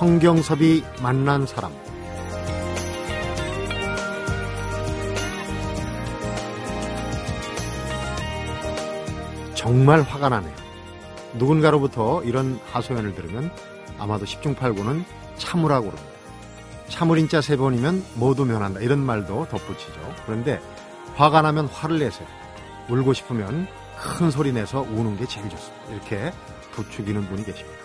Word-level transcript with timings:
성경섭이 0.00 0.82
만난 1.02 1.44
사람 1.44 1.70
정말 9.54 10.00
화가 10.00 10.30
나네요. 10.30 10.54
누군가로부터 11.34 12.22
이런 12.22 12.58
하소연을 12.72 13.14
들으면 13.14 13.50
아마도 13.98 14.24
10중 14.24 14.56
8구는 14.56 15.04
참으라고 15.36 15.90
그럽니다. 15.90 16.18
참을 16.88 17.18
인자 17.18 17.42
세 17.42 17.58
번이면 17.58 18.02
모두 18.14 18.46
면한다. 18.46 18.80
이런 18.80 19.00
말도 19.00 19.48
덧붙이죠. 19.50 20.14
그런데 20.24 20.62
화가 21.16 21.42
나면 21.42 21.66
화를 21.66 21.98
내세요. 21.98 22.26
울고 22.88 23.12
싶으면 23.12 23.68
큰 23.98 24.30
소리 24.30 24.50
내서 24.50 24.80
우는 24.80 25.18
게 25.18 25.26
제일 25.26 25.50
좋습니다. 25.50 25.92
이렇게 25.92 26.32
부추기는 26.72 27.22
분이 27.28 27.44
계십니다. 27.44 27.79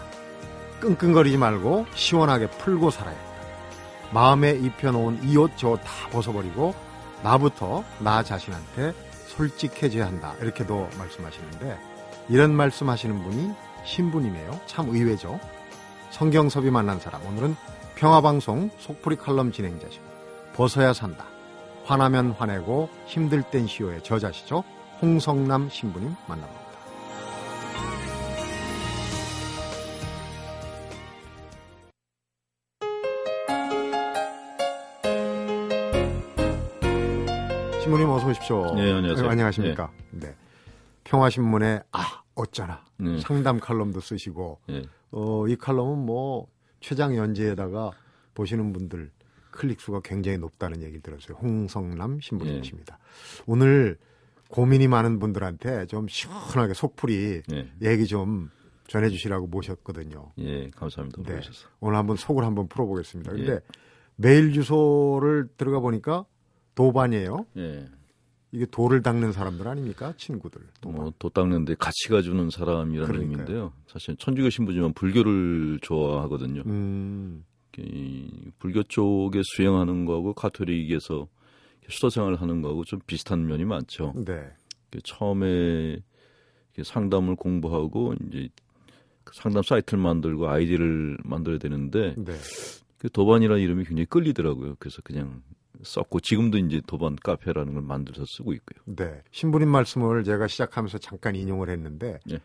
끙끙거리지 0.80 1.38
말고 1.38 1.86
시원하게 1.94 2.48
풀고 2.50 2.92
살아야 2.92 3.16
한다. 3.16 3.32
마음에 4.12 4.52
입혀놓은 4.52 5.24
이 5.24 5.38
옷저다 5.38 6.10
벗어버리고 6.12 6.74
나부터 7.24 7.84
나 8.00 8.24
자신한테 8.24 8.94
솔직해져야 9.28 10.06
한다. 10.06 10.34
이렇게도 10.42 10.90
말씀하시는데 10.98 11.78
이런 12.30 12.54
말씀하시는 12.54 13.24
분이 13.24 13.54
신분이네요. 13.86 14.60
참 14.66 14.90
의외죠. 14.90 15.40
성경섭이 16.12 16.72
만난 16.72 17.00
사람 17.00 17.26
오늘은 17.26 17.56
평화방송 17.96 18.72
속풀이 18.78 19.16
칼럼 19.18 19.52
진행자시고 19.52 20.04
벗어야 20.56 20.94
산다. 20.94 21.26
화나면 21.86 22.32
화내고 22.32 22.90
힘들 23.06 23.44
땐 23.44 23.68
쉬어의 23.68 24.04
저자시죠. 24.04 24.64
홍성남 25.02 25.70
신부님 25.70 26.16
만나봅니다. 26.28 26.65
신부님 37.86 38.10
어서 38.10 38.28
오십시오. 38.28 38.74
네, 38.74 38.92
안녕하세요. 38.94 39.28
네, 39.28 39.32
안녕하십니까. 39.32 39.92
네. 40.10 40.36
평화신문에 41.04 41.84
아 41.92 42.24
어쩌나 42.34 42.84
네. 42.98 43.20
상담 43.20 43.60
칼럼도 43.60 44.00
쓰시고 44.00 44.60
예. 44.70 44.82
어, 45.12 45.48
이 45.48 45.56
칼럼은 45.56 46.00
뭐 46.00 46.48
최장 46.80 47.16
연재에다가 47.16 47.92
보시는 48.34 48.74
분들 48.74 49.12
클릭 49.52 49.82
수가 49.82 50.02
굉장히 50.04 50.40
높다는 50.40 50.82
얘기를 50.82 51.02
들었어요. 51.02 51.38
홍성남 51.38 52.22
신부님이십니다. 52.22 52.98
오늘 53.46 54.00
고민이 54.50 54.88
많은 54.88 55.20
분들한테 55.20 55.86
좀 55.86 56.08
시원하게 56.08 56.74
속풀이 56.74 57.44
예. 57.54 57.70
얘기 57.84 58.08
좀 58.08 58.50
전해주시라고 58.88 59.46
모셨거든요. 59.46 60.32
예, 60.40 60.72
감사합니다. 60.72 61.22
네. 61.22 61.40
오늘 61.82 62.00
한번 62.00 62.16
속을 62.16 62.44
한번 62.44 62.68
풀어보겠습니다. 62.68 63.32
근데 63.32 63.52
예. 63.52 63.60
메일 64.16 64.54
주소를 64.54 65.50
들어가 65.56 65.80
보니까 65.82 66.26
도반이에요. 66.76 67.46
예. 67.58 67.86
이게 68.52 68.66
돌을 68.66 69.02
닦는 69.02 69.34
사람들 69.34 69.68
아닙니까? 69.68 70.14
친구들. 70.18 70.62
도반. 70.80 71.02
뭐, 71.02 71.14
도 71.20 71.30
닦는데 71.30 71.76
같이 71.76 72.08
가주는 72.10 72.50
사람이라는 72.50 73.06
그러니까요. 73.08 73.32
의미인데요. 73.32 73.74
사실 73.88 74.16
천주교 74.18 74.50
신부지만 74.50 74.94
불교를 74.94 75.80
좋아하거든요. 75.82 76.64
음, 76.66 77.44
이 77.78 78.52
불교 78.60 78.84
쪽에 78.84 79.42
수행하는 79.44 80.06
거하고 80.06 80.34
가톨릭에서 80.34 81.28
수도 81.90 82.10
생활을 82.10 82.42
하는 82.42 82.62
거하고 82.62 82.86
좀 82.86 83.00
비슷한 83.06 83.46
면이 83.46 83.66
많죠. 83.66 84.14
네. 84.26 84.42
그 84.90 85.00
처음에 85.04 85.98
상담을 86.82 87.36
공부하고 87.36 88.14
이제 88.28 88.48
그 89.26 89.34
상담 89.36 89.64
사이트를 89.64 90.02
만들고 90.02 90.48
아이디를 90.48 91.18
만들어야 91.24 91.60
되는데 91.60 92.16
네. 92.18 92.34
그 92.98 93.10
도반이라는 93.10 93.62
이름이 93.62 93.84
굉장히 93.84 94.06
끌리더라고요. 94.06 94.76
그래서 94.80 95.02
그냥 95.04 95.42
썼고 95.86 96.20
지금도 96.20 96.58
이제 96.58 96.82
도반 96.88 97.16
카페라는 97.16 97.74
걸 97.74 97.84
만들어서 97.84 98.26
쓰고 98.26 98.54
있고요. 98.54 98.96
네. 98.96 99.22
신부님 99.32 99.70
말씀을 99.70 100.24
제가 100.24 100.48
시작하면서 100.48 100.98
잠깐 100.98 101.36
인용을 101.36 101.70
했는데 101.70 102.20
예. 102.32 102.40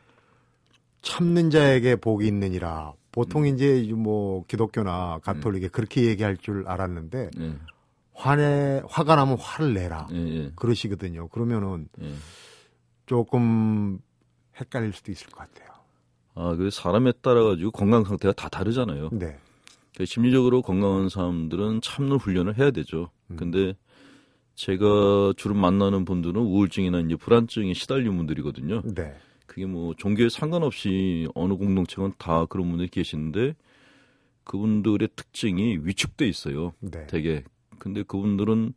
참는 1.03 1.51
자에게 1.51 1.97
복이 1.97 2.27
있느니라. 2.27 2.93
보통 3.13 3.43
음. 3.43 3.47
이제 3.47 3.91
뭐 3.95 4.45
기독교나 4.47 5.21
가톨릭에 5.23 5.69
그렇게 5.69 6.05
얘기할 6.05 6.37
줄 6.37 6.69
알았는데 6.69 7.31
예, 7.41 7.55
화내 8.15 8.83
화가 8.89 9.17
나면 9.17 9.39
화를 9.39 9.75
내라. 9.75 10.09
예, 10.13 10.17
예, 10.17 10.53
그러시거든요. 10.55 11.29
그러면은 11.29 11.89
예. 12.03 12.13
조금 13.07 13.99
헷갈릴 14.61 14.93
수도 14.93 15.11
있을 15.11 15.29
것 15.29 15.39
같아요. 15.39 15.71
아, 16.35 16.55
그 16.55 16.71
사람에 16.71 17.13
따라 17.23 17.43
가지고 17.43 17.71
건강 17.73 18.05
상태가 18.05 18.33
다 18.33 18.49
다르잖아요. 18.49 19.09
네. 19.13 19.39
그러니까 19.95 20.05
심리적으로 20.07 20.63
건강한 20.63 21.09
사람들은 21.09 21.81
참는 21.83 22.17
훈련을 22.17 22.59
해야 22.59 22.71
되죠. 22.71 23.11
음. 23.31 23.37
근데 23.37 23.75
제가 24.55 25.33
주로 25.37 25.55
만나는 25.55 26.05
분들은 26.05 26.41
우울증이나 26.41 27.01
이제 27.01 27.17
불안증에 27.17 27.73
시달린 27.75 28.17
분들이거든요. 28.17 28.83
네. 28.95 29.15
그게 29.47 29.67
뭐 29.67 29.95
종교에 29.97 30.29
상관없이 30.29 31.27
어느 31.35 31.55
공동체건 31.55 32.13
다 32.19 32.45
그런 32.47 32.69
분들이 32.69 32.89
계시는데 32.89 33.55
그분들의 34.45 35.09
특징이 35.17 35.79
위축돼 35.83 36.29
있어요. 36.29 36.73
네. 36.81 37.07
되게. 37.07 37.43
근데 37.79 38.03
그분들은 38.03 38.75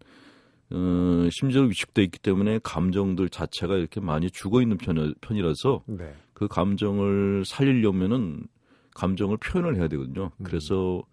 어, 0.71 1.29
심지어 1.31 1.61
위축돼 1.63 2.03
있기 2.03 2.19
때문에 2.19 2.59
감정들 2.63 3.29
자체가 3.29 3.75
이렇게 3.75 3.99
많이 3.99 4.31
죽어 4.31 4.61
있는 4.61 4.77
편, 4.77 5.13
편이라서 5.21 5.83
네. 5.87 6.13
그 6.33 6.47
감정을 6.47 7.43
살리려면은 7.45 8.43
감정을 8.95 9.37
표현을 9.37 9.75
해야 9.75 9.87
되거든요. 9.87 10.31
음. 10.37 10.43
그래서 10.43 11.03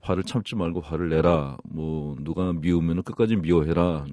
화를 0.00 0.24
참지 0.24 0.56
말고 0.56 0.80
화를 0.80 1.08
내라. 1.08 1.56
뭐 1.64 2.16
누가 2.20 2.52
미우면은 2.52 3.02
끝까지 3.02 3.36
미워해라. 3.36 4.06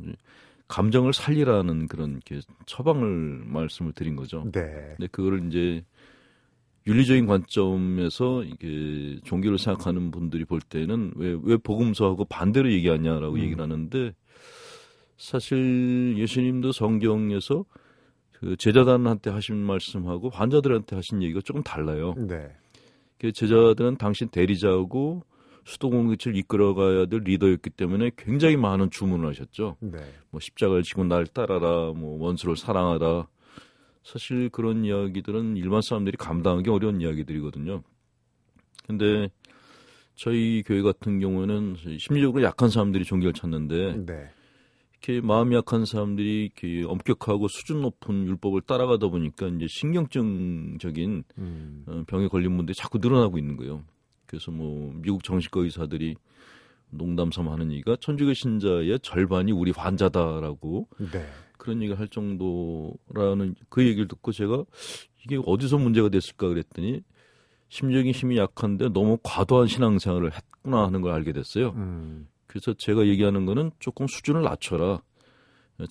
감정을 0.67 1.13
살리라는 1.13 1.87
그런 1.87 2.11
이렇게 2.11 2.41
처방을 2.65 3.43
말씀을 3.45 3.93
드린 3.93 4.15
거죠. 4.15 4.43
네. 4.51 4.95
근데 4.97 5.07
그거를 5.07 5.47
이제 5.47 5.83
윤리적인 6.87 7.25
관점에서 7.25 8.43
이게 8.43 9.19
종교를 9.25 9.57
생각하는 9.57 10.09
분들이 10.11 10.45
볼 10.45 10.61
때는 10.61 11.11
왜, 11.15 11.37
왜 11.43 11.57
복음서하고 11.57 12.25
반대로 12.25 12.71
얘기하냐라고 12.71 13.35
음. 13.35 13.39
얘기를 13.39 13.61
하는데 13.61 14.13
사실 15.17 16.15
예수님도 16.17 16.71
성경에서 16.71 17.65
그 18.31 18.55
제자단한테 18.55 19.31
하신 19.31 19.57
말씀하고 19.57 20.29
환자들한테 20.29 20.95
하신 20.95 21.23
얘기가 21.23 21.41
조금 21.43 21.63
달라요. 21.63 22.13
네. 22.17 22.49
그 23.19 23.31
제자들은 23.31 23.97
당신 23.97 24.29
대리자고 24.29 25.23
수도공동체를 25.65 26.37
이끌어가야 26.37 27.07
될 27.07 27.21
리더였기 27.25 27.71
때문에 27.71 28.11
굉장히 28.15 28.55
많은 28.55 28.89
주문을 28.89 29.27
하셨죠. 29.29 29.75
네. 29.81 29.97
뭐 30.29 30.39
십자가를 30.39 30.83
지고 30.83 31.03
날 31.03 31.25
따라라, 31.25 31.91
뭐 31.93 32.23
원수를 32.23 32.55
사랑하라. 32.55 33.27
사실 34.03 34.47
그런 34.49 34.85
이야기들은 34.85 35.57
일반 35.57 35.81
사람들이 35.81 36.15
감당하기 36.15 36.69
어려운 36.69 37.01
이야기들이거든요. 37.01 37.83
근데 38.85 39.29
저희 40.15 40.63
교회 40.65 40.81
같은 40.81 41.19
경우는 41.19 41.75
심리적으로 41.99 42.41
약한 42.43 42.69
사람들이 42.69 43.03
종교를 43.03 43.33
찾는데 43.33 44.05
네. 44.05 44.29
이렇게 45.01 45.25
마음이 45.25 45.55
약한 45.55 45.85
사람들이 45.85 46.45
이렇게 46.45 46.83
엄격하고 46.85 47.47
수준 47.47 47.81
높은 47.81 48.27
율법을 48.27 48.61
따라가다 48.61 49.07
보니까 49.09 49.47
이제 49.47 49.67
신경증적인 49.69 51.23
음. 51.37 51.83
어, 51.87 52.03
병에 52.07 52.27
걸린 52.27 52.55
분들이 52.57 52.75
자꾸 52.75 52.97
늘어나고 52.97 53.37
있는 53.37 53.57
거예요. 53.57 53.83
그래서 54.25 54.51
뭐 54.51 54.91
미국 54.95 55.23
정신과 55.23 55.61
의사들이 55.61 56.15
농담 56.89 57.31
삼아 57.31 57.51
하는 57.51 57.71
얘기가 57.71 57.97
천주교 57.99 58.33
신자의 58.33 58.99
절반이 59.01 59.51
우리 59.51 59.71
환자다라고 59.71 60.87
네. 61.11 61.27
그런 61.57 61.81
얘기를 61.81 61.99
할 61.99 62.07
정도라는 62.07 63.55
그 63.69 63.85
얘기를 63.85 64.07
듣고 64.07 64.31
제가 64.31 64.63
이게 65.23 65.39
어디서 65.45 65.77
문제가 65.77 66.09
됐을까 66.09 66.47
그랬더니 66.47 67.01
심적인 67.69 68.13
힘이 68.13 68.37
약한데 68.37 68.89
너무 68.89 69.17
과도한 69.23 69.67
신앙생활을 69.67 70.31
했구나 70.33 70.85
하는 70.85 71.01
걸 71.01 71.13
알게 71.13 71.33
됐어요. 71.33 71.71
음. 71.75 72.27
그래서 72.57 72.73
제가 72.73 73.05
얘기하는 73.05 73.45
거는 73.45 73.69
조금 73.77 74.07
수준을 74.07 74.41
낮춰라. 74.41 75.01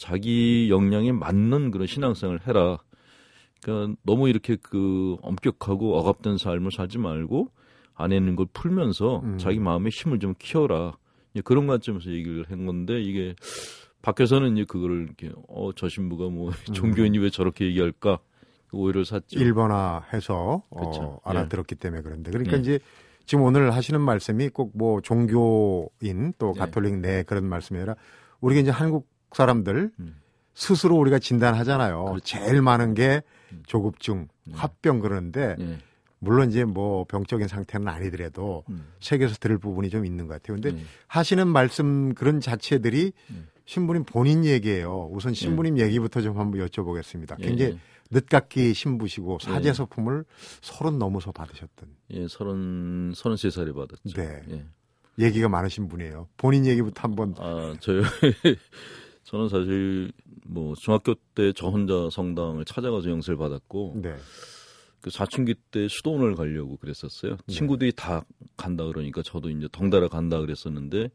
자기 0.00 0.68
역량에 0.68 1.12
맞는 1.12 1.70
그런 1.70 1.86
신앙생활을 1.86 2.44
해라. 2.48 2.78
그러니까 3.62 3.96
너무 4.02 4.28
이렇게 4.28 4.56
그 4.56 5.16
엄격하고 5.22 5.96
억압된 5.96 6.38
삶을 6.38 6.72
살지 6.72 6.98
말고 6.98 7.52
안에 7.94 8.16
있는 8.16 8.34
걸 8.34 8.46
풀면서 8.52 9.20
음. 9.20 9.38
자기 9.38 9.60
마음의 9.60 9.92
힘을 9.92 10.18
좀 10.18 10.34
키워라. 10.38 10.96
그런 11.44 11.68
관점에서 11.68 12.10
얘기를 12.10 12.44
한 12.48 12.66
건데 12.66 13.00
이게 13.00 13.36
밖에서는 14.02 14.56
이제 14.56 14.64
그거를 14.64 15.04
이렇게 15.04 15.30
어저 15.46 15.88
신부가 15.88 16.28
뭐 16.28 16.50
종교인이 16.72 17.18
왜 17.18 17.30
저렇게 17.30 17.66
얘기할까 17.66 18.18
오해를 18.72 19.04
샀죠. 19.04 19.38
일본화 19.38 20.04
해서 20.12 20.64
어, 20.70 20.90
그쵸. 20.90 21.20
알아들었기 21.22 21.76
때문에 21.76 22.02
그런데 22.02 22.32
그러니까 22.32 22.56
예. 22.56 22.60
이제 22.60 22.78
지금 23.26 23.44
오늘 23.44 23.74
하시는 23.74 24.00
말씀이 24.00 24.48
꼭 24.48 24.72
뭐 24.74 25.00
종교인 25.00 26.32
또 26.38 26.52
네. 26.54 26.60
가톨릭 26.60 26.98
내 26.98 27.22
그런 27.22 27.44
말씀이 27.46 27.78
아니라 27.78 27.96
우리가 28.40 28.60
이제 28.60 28.70
한국 28.70 29.08
사람들 29.32 29.90
음. 29.98 30.16
스스로 30.54 30.96
우리가 30.96 31.18
진단하잖아요. 31.18 32.04
그렇죠. 32.04 32.24
제일 32.24 32.62
많은 32.62 32.94
게 32.94 33.22
음. 33.52 33.62
조급증, 33.66 34.28
네. 34.44 34.54
화병 34.54 35.00
그러는데 35.00 35.56
예. 35.58 35.78
물론 36.18 36.48
이제 36.50 36.64
뭐 36.64 37.04
병적인 37.04 37.46
상태는 37.46 37.88
아니더라도 37.88 38.64
음. 38.70 38.86
책에서 39.00 39.36
들을 39.38 39.58
부분이 39.58 39.90
좀 39.90 40.06
있는 40.06 40.26
것 40.26 40.34
같아요. 40.34 40.60
근데 40.60 40.72
네. 40.72 40.82
하시는 41.08 41.46
말씀 41.46 42.14
그런 42.14 42.40
자체들이 42.40 43.12
음. 43.30 43.48
신부님 43.66 44.04
본인 44.04 44.44
얘기예요. 44.44 45.08
우선 45.12 45.34
신부님 45.34 45.78
얘기부터 45.78 46.22
좀 46.22 46.38
한번 46.38 46.66
여쭤보겠습니다. 46.66 47.36
예, 47.40 47.44
굉장히 47.46 47.72
예. 47.72 47.78
늦깎이 48.10 48.74
신부시고 48.74 49.38
사제 49.40 49.70
예. 49.70 49.72
소품을 49.72 50.24
서른 50.60 50.98
넘어서 50.98 51.32
받으셨던 51.32 51.88
예, 52.10 52.26
서른 52.28 53.12
서른 53.14 53.36
세 53.36 53.50
살에 53.50 53.72
받았죠. 53.72 54.14
네. 54.14 54.42
예. 54.50 54.64
얘기가 55.18 55.48
많으신 55.48 55.88
분이에요. 55.88 56.28
본인 56.36 56.66
얘기부터 56.66 57.02
한번 57.02 57.34
아, 57.38 57.74
저요. 57.80 58.02
저는 59.24 59.48
사실 59.48 60.12
뭐 60.44 60.74
중학교 60.76 61.14
때 61.34 61.52
저 61.54 61.68
혼자 61.68 62.08
성당을 62.10 62.64
찾아가서 62.64 63.10
영세를 63.10 63.36
받았고 63.38 63.94
네. 64.02 64.14
그 65.00 65.10
사춘기 65.10 65.54
때 65.70 65.88
수도원을 65.88 66.34
가려고 66.34 66.76
그랬었어요. 66.76 67.36
네. 67.46 67.54
친구들이 67.54 67.92
다 67.92 68.24
간다 68.56 68.84
그러니까 68.84 69.22
저도 69.22 69.50
이제 69.50 69.68
덩달아 69.72 70.08
간다 70.08 70.38
그랬었는데 70.40 71.10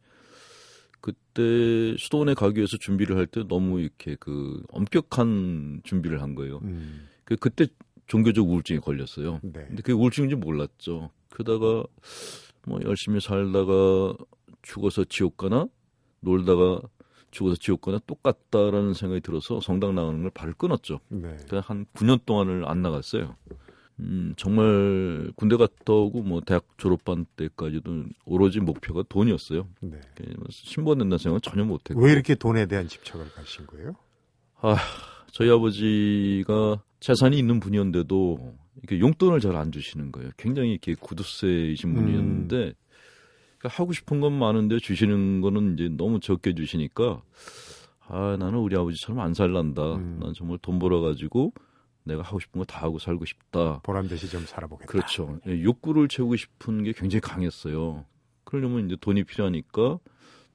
그때 1.02 1.96
수도원에 1.98 2.34
가기 2.36 2.58
위해서 2.58 2.78
준비를 2.80 3.18
할 3.18 3.26
때 3.28 3.44
너무 3.48 3.80
이렇게 3.80 4.16
그 4.20 4.62
엄격한 4.70 5.82
준비를 5.84 6.22
한 6.22 6.36
거예요. 6.36 6.60
음, 6.64 7.08
그 7.24 7.36
그때 7.36 7.66
종교적 8.08 8.48
우울증에 8.48 8.80
걸렸어요. 8.80 9.40
네. 9.42 9.52
근데 9.68 9.78
그게 9.78 9.94
우울증인지 9.94 10.36
몰랐죠. 10.36 11.10
그러다가 11.32 11.84
뭐 12.68 12.80
열심히 12.84 13.20
살다가 13.20 14.14
죽어서 14.62 15.04
지옥 15.06 15.38
가나 15.38 15.68
놀다가 16.20 16.82
죽어서 17.32 17.56
지옥 17.56 17.82
가나 17.82 18.00
똑같다라는 18.06 18.94
생각이 18.94 19.22
들어서 19.22 19.62
성당 19.62 19.96
나가는 19.96 20.22
걸 20.22 20.30
발을 20.32 20.54
끊었죠. 20.54 21.00
네. 21.08 21.38
그냥 21.48 21.64
한 21.66 21.86
9년 21.94 22.26
동안을 22.26 22.68
안 22.68 22.82
나갔어요. 22.82 23.38
음, 24.02 24.34
정말 24.36 25.32
군대 25.36 25.56
갔다 25.58 25.94
오고 25.94 26.24
뭐 26.24 26.42
대학 26.42 26.66
졸업반 26.78 27.26
때까지도 27.36 28.06
오로지 28.26 28.60
목표가 28.60 29.04
돈이었어요. 29.08 29.68
네. 29.82 30.00
신부가 30.50 30.96
된다는 30.96 31.18
생각은 31.20 31.42
전혀 31.42 31.64
못했고. 31.64 32.02
왜 32.02 32.12
이렇게 32.12 32.36
돈에 32.36 32.66
대한 32.66 32.88
집착을 32.88 33.30
가신 33.32 33.68
거예요? 33.68 33.94
저희 35.32 35.50
아버지가 35.50 36.82
재산이 37.00 37.38
있는 37.38 37.60
분이었는데도 37.60 38.56
이렇게 38.82 39.00
용돈을 39.00 39.40
잘 39.40 39.56
안 39.56 39.72
주시는 39.72 40.12
거예요. 40.12 40.32
굉장히 40.38 40.72
이렇게 40.72 40.96
구두쇠이신 40.96 41.94
분이었는데 41.94 42.74
그러니까 43.58 43.82
하고 43.82 43.94
싶은 43.94 44.20
건 44.22 44.34
많은데 44.34 44.80
주시는 44.80 45.42
거는 45.42 45.74
이제 45.76 45.90
너무 45.90 46.20
적게 46.20 46.54
주시니까 46.56 47.22
아 48.08 48.36
나는 48.40 48.60
우리 48.60 48.76
아버지처럼 48.76 49.20
안 49.22 49.34
살란다. 49.34 49.96
음. 49.96 50.20
난 50.22 50.34
정말 50.34 50.58
돈 50.62 50.80
벌어 50.80 51.02
가지고 51.02 51.54
내가 52.04 52.22
하고 52.24 52.40
싶은 52.40 52.60
거 52.60 52.66
다 52.66 52.82
하고 52.82 53.00
살고 53.00 53.26
싶다. 53.26 53.80
보람 53.84 54.08
듯이 54.08 54.30
좀 54.30 54.46
살아보겠다. 54.46 54.92
그렇죠. 54.92 55.40
예, 55.48 55.62
욕구를 55.62 56.08
채우고 56.08 56.36
싶은 56.36 56.84
게 56.84 56.94
굉장히 56.94 57.22
강했어요. 57.22 58.06
그러려면 58.44 58.86
이제 58.86 58.96
돈이 59.00 59.24
필요하니까 59.24 60.00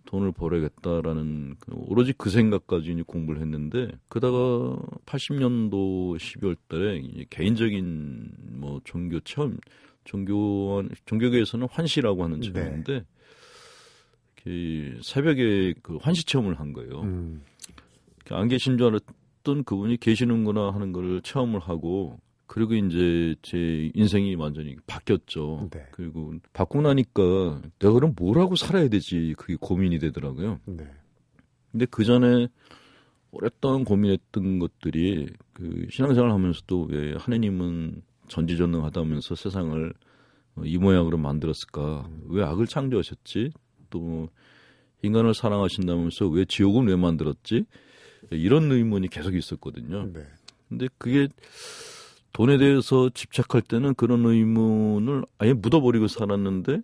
돈을 0.06 0.32
벌어야겠다라는 0.32 1.56
그 1.58 1.72
오로지 1.74 2.12
그 2.16 2.30
생각까지 2.30 2.92
이제 2.92 3.02
공부를 3.06 3.40
했는데 3.42 3.88
그다가 4.08 4.36
80년도 5.06 6.16
12월 6.16 6.56
달에 6.68 7.02
개인적인 7.30 8.30
뭐 8.52 8.80
종교 8.84 9.18
체험 9.20 9.58
종교 10.04 10.84
종교계에서는 11.06 11.66
환시라고 11.70 12.22
하는 12.22 12.40
네. 12.40 12.52
체험인데 12.52 13.04
그 14.42 15.00
새벽에 15.02 15.74
그 15.82 15.96
환시 16.00 16.24
체험을 16.24 16.60
한 16.60 16.72
거예요. 16.72 17.00
음, 17.02 17.42
안 18.30 18.46
계신 18.48 18.78
줄 18.78 18.86
알았 18.88 19.00
던 19.46 19.62
그분이 19.62 19.98
계시는구나 19.98 20.72
하는 20.72 20.92
걸 20.92 21.22
체험을 21.22 21.60
하고 21.60 22.18
그리고 22.48 22.74
이제 22.74 23.36
제 23.42 23.92
인생이 23.94 24.34
완전히 24.34 24.76
바뀌었죠. 24.86 25.68
네. 25.70 25.86
그리고 25.92 26.34
바꾸고 26.52 26.82
나니까 26.82 27.62
내가 27.78 27.92
그럼 27.94 28.14
뭘 28.16 28.38
하고 28.38 28.56
살아야 28.56 28.88
되지 28.88 29.34
그게 29.38 29.56
고민이 29.60 30.00
되더라고요. 30.00 30.58
네. 30.66 30.84
근데 31.70 31.86
그 31.86 32.04
전에 32.04 32.48
오랫동안 33.30 33.84
고민했던 33.84 34.58
것들이 34.58 35.28
그 35.52 35.86
신앙생활 35.90 36.32
하면서도 36.32 36.88
왜 36.90 37.14
하느님은 37.16 38.02
전지전능하다면서 38.28 39.34
세상을 39.36 39.94
어, 40.56 40.62
이 40.64 40.76
모양으로 40.78 41.18
만들었을까? 41.18 42.08
왜 42.28 42.42
악을 42.42 42.66
창조하셨지? 42.66 43.52
또 43.90 44.28
인간을 45.02 45.34
사랑하신다면서 45.34 46.28
왜 46.28 46.44
지옥은 46.46 46.88
왜 46.88 46.96
만들었지? 46.96 47.64
이런 48.30 48.70
의문이 48.70 49.08
계속 49.08 49.34
있었거든요. 49.34 50.10
네. 50.12 50.20
근데 50.68 50.88
그게 50.98 51.28
돈에 52.32 52.58
대해서 52.58 53.08
집착할 53.10 53.62
때는 53.62 53.94
그런 53.94 54.24
의문을 54.26 55.24
아예 55.38 55.52
묻어버리고 55.52 56.08
살았는데 56.08 56.82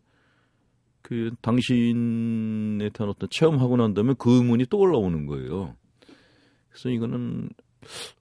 그 1.02 1.30
당신에 1.42 2.88
대한 2.90 3.10
어떤 3.10 3.28
체험하고 3.30 3.76
난 3.76 3.92
다음에 3.92 4.14
그 4.18 4.36
의문이 4.36 4.66
또 4.70 4.78
올라오는 4.78 5.26
거예요. 5.26 5.76
그래서 6.70 6.88
이거는 6.88 7.50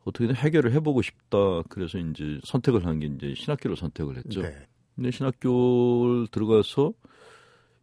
어떻게든 0.04 0.36
해결을 0.36 0.74
해보고 0.74 1.02
싶다. 1.02 1.62
그래서 1.70 2.00
이제 2.00 2.40
선택을 2.44 2.86
한 2.86 3.00
게 3.00 3.06
이제 3.06 3.34
신학교를 3.36 3.78
선택을 3.78 4.18
했죠. 4.18 4.42
네. 4.42 4.54
근데 4.96 5.12
신학교를 5.12 6.28
들어가서 6.32 6.94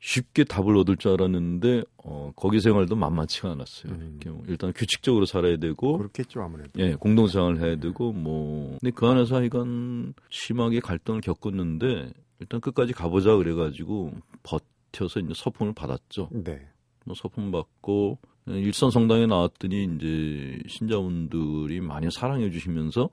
쉽게 0.00 0.44
답을 0.44 0.76
얻을 0.76 0.96
줄 0.96 1.12
알았는데 1.12 1.82
어, 2.04 2.32
거기 2.36 2.60
생활도 2.60 2.94
만만치가 2.94 3.50
않았어요. 3.50 3.92
음. 3.92 4.20
뭐 4.26 4.44
일단 4.46 4.72
규칙적으로 4.72 5.26
살아야 5.26 5.56
되고 5.56 5.98
그렇겠죠 5.98 6.40
아무래도. 6.40 6.70
예, 6.78 6.94
공동생활을 6.94 7.60
해야 7.60 7.76
되고 7.76 8.12
뭐 8.12 8.78
근데 8.80 8.92
그 8.94 9.06
안에서 9.06 9.36
하여간 9.36 10.14
심하게 10.30 10.80
갈등을 10.80 11.20
겪었는데 11.20 12.12
일단 12.40 12.60
끝까지 12.60 12.92
가보자 12.92 13.36
그래가지고 13.36 14.12
버텨서 14.44 15.20
이제 15.20 15.32
서품을 15.34 15.72
받았죠. 15.74 16.28
네. 16.32 16.68
뭐 17.04 17.14
서품 17.16 17.50
받고 17.50 18.18
일선 18.46 18.90
성당에 18.90 19.26
나왔더니 19.26 19.84
이제 19.96 20.62
신자분들이 20.68 21.80
많이 21.80 22.10
사랑해 22.10 22.50
주시면서 22.50 23.10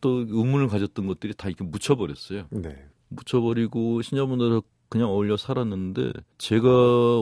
또 0.00 0.24
의문을 0.28 0.68
가졌던 0.68 1.06
것들이 1.06 1.34
다 1.34 1.48
이렇게 1.48 1.64
묻혀버렸어요. 1.64 2.46
네. 2.50 2.76
묻혀버리고 3.08 4.02
신자분들 4.02 4.60
그냥 4.90 5.08
어울려 5.08 5.36
살았는데 5.38 6.12
제가 6.38 6.68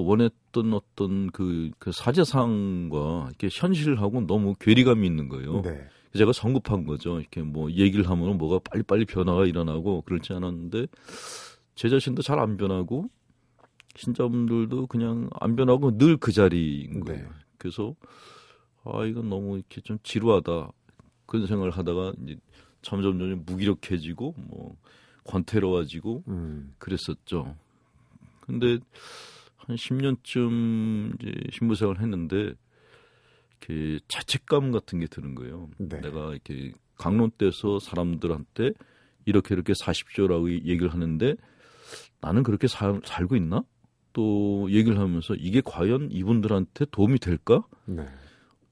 원했던 0.00 0.72
어떤 0.72 1.30
그, 1.30 1.70
그 1.78 1.92
사제상과 1.92 3.26
이렇게 3.28 3.48
현실하고 3.52 4.22
너무 4.26 4.54
괴리감이 4.58 5.06
있는 5.06 5.28
거예요. 5.28 5.60
네. 5.62 5.86
제가 6.16 6.32
성급한 6.32 6.86
거죠. 6.86 7.20
이렇게 7.20 7.42
뭐 7.42 7.70
얘기를 7.70 8.08
하면 8.08 8.38
뭐가 8.38 8.58
빨리빨리 8.70 9.04
변화가 9.04 9.44
일어나고 9.44 10.02
그렇지 10.02 10.32
않았는데 10.32 10.86
제 11.74 11.88
자신도 11.90 12.22
잘 12.22 12.38
안 12.40 12.56
변하고 12.56 13.08
신자분들도 13.96 14.86
그냥 14.86 15.28
안 15.38 15.54
변하고 15.54 15.96
늘 15.98 16.16
그 16.18 16.32
자리인 16.32 17.00
거예요. 17.00 17.22
네. 17.22 17.28
그래서 17.58 17.94
아 18.84 19.04
이건 19.04 19.28
너무 19.28 19.56
이렇게 19.56 19.82
좀 19.82 19.98
지루하다 20.02 20.70
그런 21.26 21.46
생각을 21.46 21.70
하다가 21.72 22.14
이제 22.22 22.36
점점 22.80 23.18
점점 23.18 23.42
무기력해지고 23.44 24.34
뭐 24.38 24.76
권태로워지고 25.28 26.24
음. 26.28 26.74
그랬었죠. 26.78 27.54
근데 28.40 28.78
한 29.56 29.76
10년쯤 29.76 31.22
이제 31.22 31.32
신부생활을 31.52 32.00
했는데 32.00 32.54
이렇게 33.60 34.00
자책감 34.08 34.72
같은 34.72 34.98
게 35.00 35.06
드는 35.06 35.34
거예요. 35.34 35.68
네. 35.76 36.00
내가 36.00 36.32
이렇게 36.32 36.72
강론 36.96 37.30
때서 37.32 37.78
사람들한테 37.78 38.72
이렇게 39.26 39.54
이렇게 39.54 39.74
사십시오라고 39.74 40.50
얘기를 40.50 40.92
하는데 40.92 41.36
나는 42.20 42.42
그렇게 42.42 42.66
살, 42.66 43.00
살고 43.04 43.36
있나? 43.36 43.62
또 44.14 44.66
얘기를 44.70 44.98
하면서 44.98 45.34
이게 45.34 45.60
과연 45.64 46.08
이분들한테 46.10 46.86
도움이 46.90 47.18
될까? 47.18 47.64
네. 47.84 48.06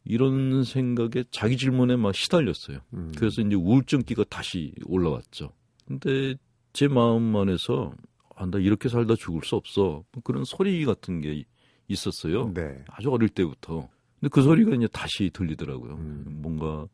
이런 0.04 0.64
생각에 0.64 1.24
자기 1.30 1.56
질문에 1.56 1.96
막 1.96 2.14
시달렸어요. 2.14 2.78
음. 2.94 3.12
그래서 3.16 3.42
이제 3.42 3.54
우울증기가 3.54 4.24
다시 4.24 4.72
올라왔죠. 4.86 5.52
근데 5.86 6.36
제 6.76 6.88
마음 6.88 7.34
안에서 7.34 7.94
아, 8.34 8.44
나 8.44 8.58
이렇게 8.58 8.90
살다 8.90 9.14
죽을 9.16 9.40
수 9.44 9.56
없어. 9.56 10.04
뭐 10.12 10.22
그런 10.22 10.44
소리 10.44 10.84
같은 10.84 11.22
게 11.22 11.44
있었어요. 11.88 12.52
네. 12.52 12.84
아주 12.90 13.10
어릴 13.10 13.30
때부터. 13.30 13.88
근데 14.20 14.28
그 14.30 14.42
소리가 14.42 14.74
이제 14.76 14.86
다시 14.92 15.30
들리더라고요. 15.32 15.94
음. 15.94 16.24
뭔가 16.42 16.86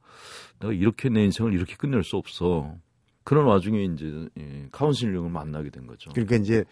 내가 0.61 0.73
이렇게 0.73 1.09
내 1.09 1.25
인생을 1.25 1.53
이렇게 1.53 1.75
끝낼 1.75 2.05
수 2.05 2.17
없어. 2.17 2.77
그런 3.25 3.47
와중에 3.47 3.83
이제 3.85 4.29
예, 4.39 4.69
카운슬링을 4.71 5.31
만나게 5.31 5.71
된 5.71 5.89
거죠. 5.89 6.11
그러니까 6.13 6.37
이제 6.37 6.65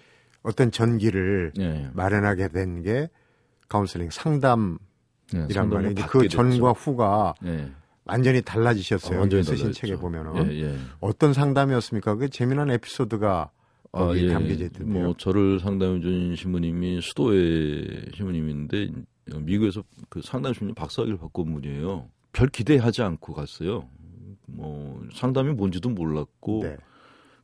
어떤 0.43 0.71
전기를 0.71 1.53
예, 1.59 1.91
마련하게 1.93 2.49
된 2.49 2.83
게 2.83 3.09
카운슬링 3.69 4.11
상담 4.11 4.79
이란 5.33 5.49
예, 5.49 5.53
상담을 5.53 5.75
말이에요. 5.75 5.93
이제 5.93 6.03
받게 6.03 6.19
그 6.19 6.29
전과 6.29 6.71
후가 6.73 7.35
예, 7.45 7.73
완전히 8.05 8.43
달라지셨어요. 8.43 9.19
어, 9.19 9.21
완전히 9.21 9.43
쓰신 9.43 9.65
달라졌죠. 9.67 9.81
책에 9.81 9.97
보면은 9.97 10.53
예, 10.53 10.63
예. 10.63 10.77
어떤 11.01 11.33
상담이었습니까? 11.33 12.17
그 12.17 12.29
재미난 12.29 12.71
에피소드가 12.71 13.51
거기에 13.93 14.33
담겨져 14.33 14.65
있던데요. 14.67 15.05
뭐 15.05 15.15
저를 15.17 15.61
상담해 15.61 16.01
준 16.01 16.37
신부님이 16.37 17.01
수도회 17.03 18.07
신부님인데 18.15 18.91
어, 19.35 19.39
미국에서 19.41 19.83
그 20.09 20.21
상담 20.23 20.53
신부님 20.53 20.75
박사학위를 20.75 21.19
받고 21.19 21.43
온 21.43 21.55
분이에요. 21.55 22.09
별 22.33 22.49
기대하지 22.49 23.03
않고 23.03 23.35
갔어요. 23.35 23.89
뭐 24.47 25.03
상담이 25.15 25.53
뭔지도 25.53 25.89
몰랐고 25.91 26.61
네. 26.63 26.77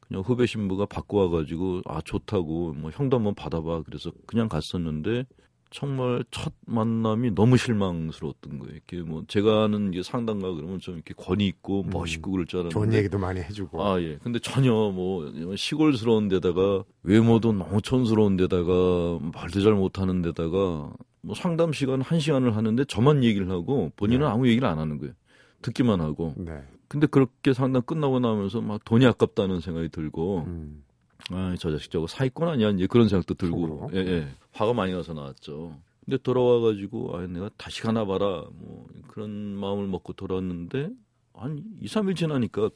그냥 0.01 0.23
후배 0.23 0.47
신부가 0.47 0.87
바꿔 0.87 1.25
와가지고 1.25 1.83
아 1.87 2.01
좋다고 2.05 2.75
뭐 2.75 2.91
형도 2.91 3.17
한번 3.17 3.35
받아봐 3.35 3.83
그래서 3.83 4.13
그냥 4.27 4.49
갔었는데 4.49 5.25
정말 5.71 6.25
첫 6.31 6.53
만남이 6.67 7.35
너무 7.35 7.57
실망스러웠던 7.57 8.59
거예요. 8.59 8.75
이렇게 8.75 9.03
뭐 9.03 9.25
제가 9.27 9.65
아는 9.65 9.93
이게 9.93 10.03
상담가 10.03 10.53
그러면 10.53 10.79
좀 10.79 10.95
이렇게 10.95 11.15
권위 11.15 11.47
있고 11.49 11.83
음. 11.83 11.91
멋있고 11.91 12.31
그럴 12.31 12.47
줄 12.47 12.61
알았는데 12.61 12.73
좋은 12.73 12.93
얘기도 12.95 13.19
많이 13.19 13.41
해주고. 13.41 13.83
아 13.83 14.01
예. 14.01 14.19
근데 14.23 14.39
전혀 14.39 14.73
뭐 14.73 15.33
시골스러운 15.57 16.29
데다가 16.29 16.85
외모도 17.03 17.53
너무 17.53 17.83
촌스러운 17.83 18.37
데다가 18.37 19.19
말도 19.21 19.61
잘 19.61 19.75
못하는 19.75 20.23
데다가 20.23 20.93
뭐 21.23 21.35
상담 21.35 21.73
시간 21.73 22.01
한 22.01 22.21
시간을 22.21 22.57
하는데 22.57 22.85
저만 22.85 23.25
얘기를 23.25 23.51
하고 23.51 23.91
본인은 23.97 24.27
네. 24.27 24.33
아무 24.33 24.49
얘기를 24.49 24.69
안 24.69 24.79
하는 24.79 24.99
거예요. 24.99 25.15
듣기만 25.63 26.01
하고. 26.01 26.35
네. 26.37 26.63
근데 26.89 27.09
그렇게 27.09 27.53
상담 27.53 27.83
끝나고 27.83 28.21
나면서 28.21 28.61
막 28.61 28.85
돈이 28.85 29.05
아깝다는 29.07 29.61
생각이 29.61 29.89
들고 29.89 30.45
음. 30.47 30.85
아, 31.31 31.55
저 31.59 31.71
자식 31.71 31.91
저거 31.91 32.07
사기꾼 32.07 32.49
아니야? 32.49 32.71
이제 32.71 32.87
그런 32.87 33.09
생각도 33.09 33.35
들고? 33.35 33.91
예, 33.95 33.99
예. 33.99 34.29
화가 34.53 34.73
많이 34.73 34.93
나서 34.93 35.13
나왔죠. 35.13 35.77
근데 36.05 36.19
돌아와 36.23 36.61
가지고, 36.61 37.17
아, 37.17 37.27
내가 37.27 37.51
다시 37.57 37.83
가나 37.83 38.05
봐라. 38.05 38.45
뭐, 38.53 38.87
그런 39.09 39.31
마음을 39.31 39.89
먹고 39.89 40.13
돌아왔는데, 40.13 40.91
한 41.35 41.65
2, 41.81 41.87
3일 41.87 42.17
지나니까 42.17 42.71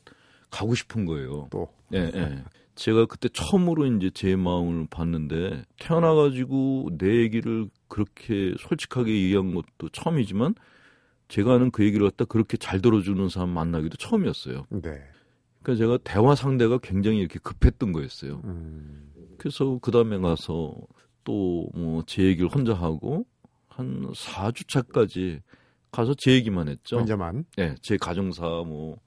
가고 0.51 0.75
싶은 0.75 1.07
거예요. 1.07 1.49
또. 1.51 1.69
예, 1.95 2.11
예. 2.13 2.45
제가 2.75 3.07
그때 3.07 3.29
처음으로 3.29 3.87
이제 3.87 4.11
제 4.13 4.35
마음을 4.35 4.89
봤는데, 4.91 5.65
태어나 5.79 6.15
가지고 6.15 6.89
내 6.99 7.19
얘기를 7.19 7.69
그렇게 7.87 8.55
솔직하게 8.59 9.13
얘기한 9.13 9.55
것도 9.55 9.91
처음이지만, 9.93 10.55
제가 11.29 11.55
아는 11.55 11.71
그 11.71 11.85
얘기를 11.85 12.05
갖다 12.09 12.25
그렇게 12.25 12.57
잘 12.57 12.81
들어주는 12.81 13.29
사람 13.29 13.51
만나기도 13.51 13.97
처음이었어요. 13.97 14.67
네. 14.71 15.01
그러니까 15.63 15.85
제가 15.85 15.99
대화 16.05 16.35
상대가 16.35 16.79
굉장히 16.79 17.19
이렇게 17.21 17.39
급했던 17.39 17.93
거였어요. 17.93 18.41
음. 18.45 19.11
그래서 19.39 19.79
그 19.83 19.91
다음에 19.91 20.19
가서 20.19 20.75
또 21.25 21.71
뭐 21.75 22.03
제 22.07 22.23
얘기를 22.25 22.49
혼자 22.49 22.75
하고 22.75 23.27
한 23.69 24.11
4주차까지 24.13 25.41
가서 25.93 26.15
제 26.19 26.33
얘기만 26.33 26.69
했죠. 26.69 26.99
혼자만. 26.99 27.45
네, 27.57 27.75
제 27.83 27.97
가정사 27.97 28.43
뭐 28.43 28.99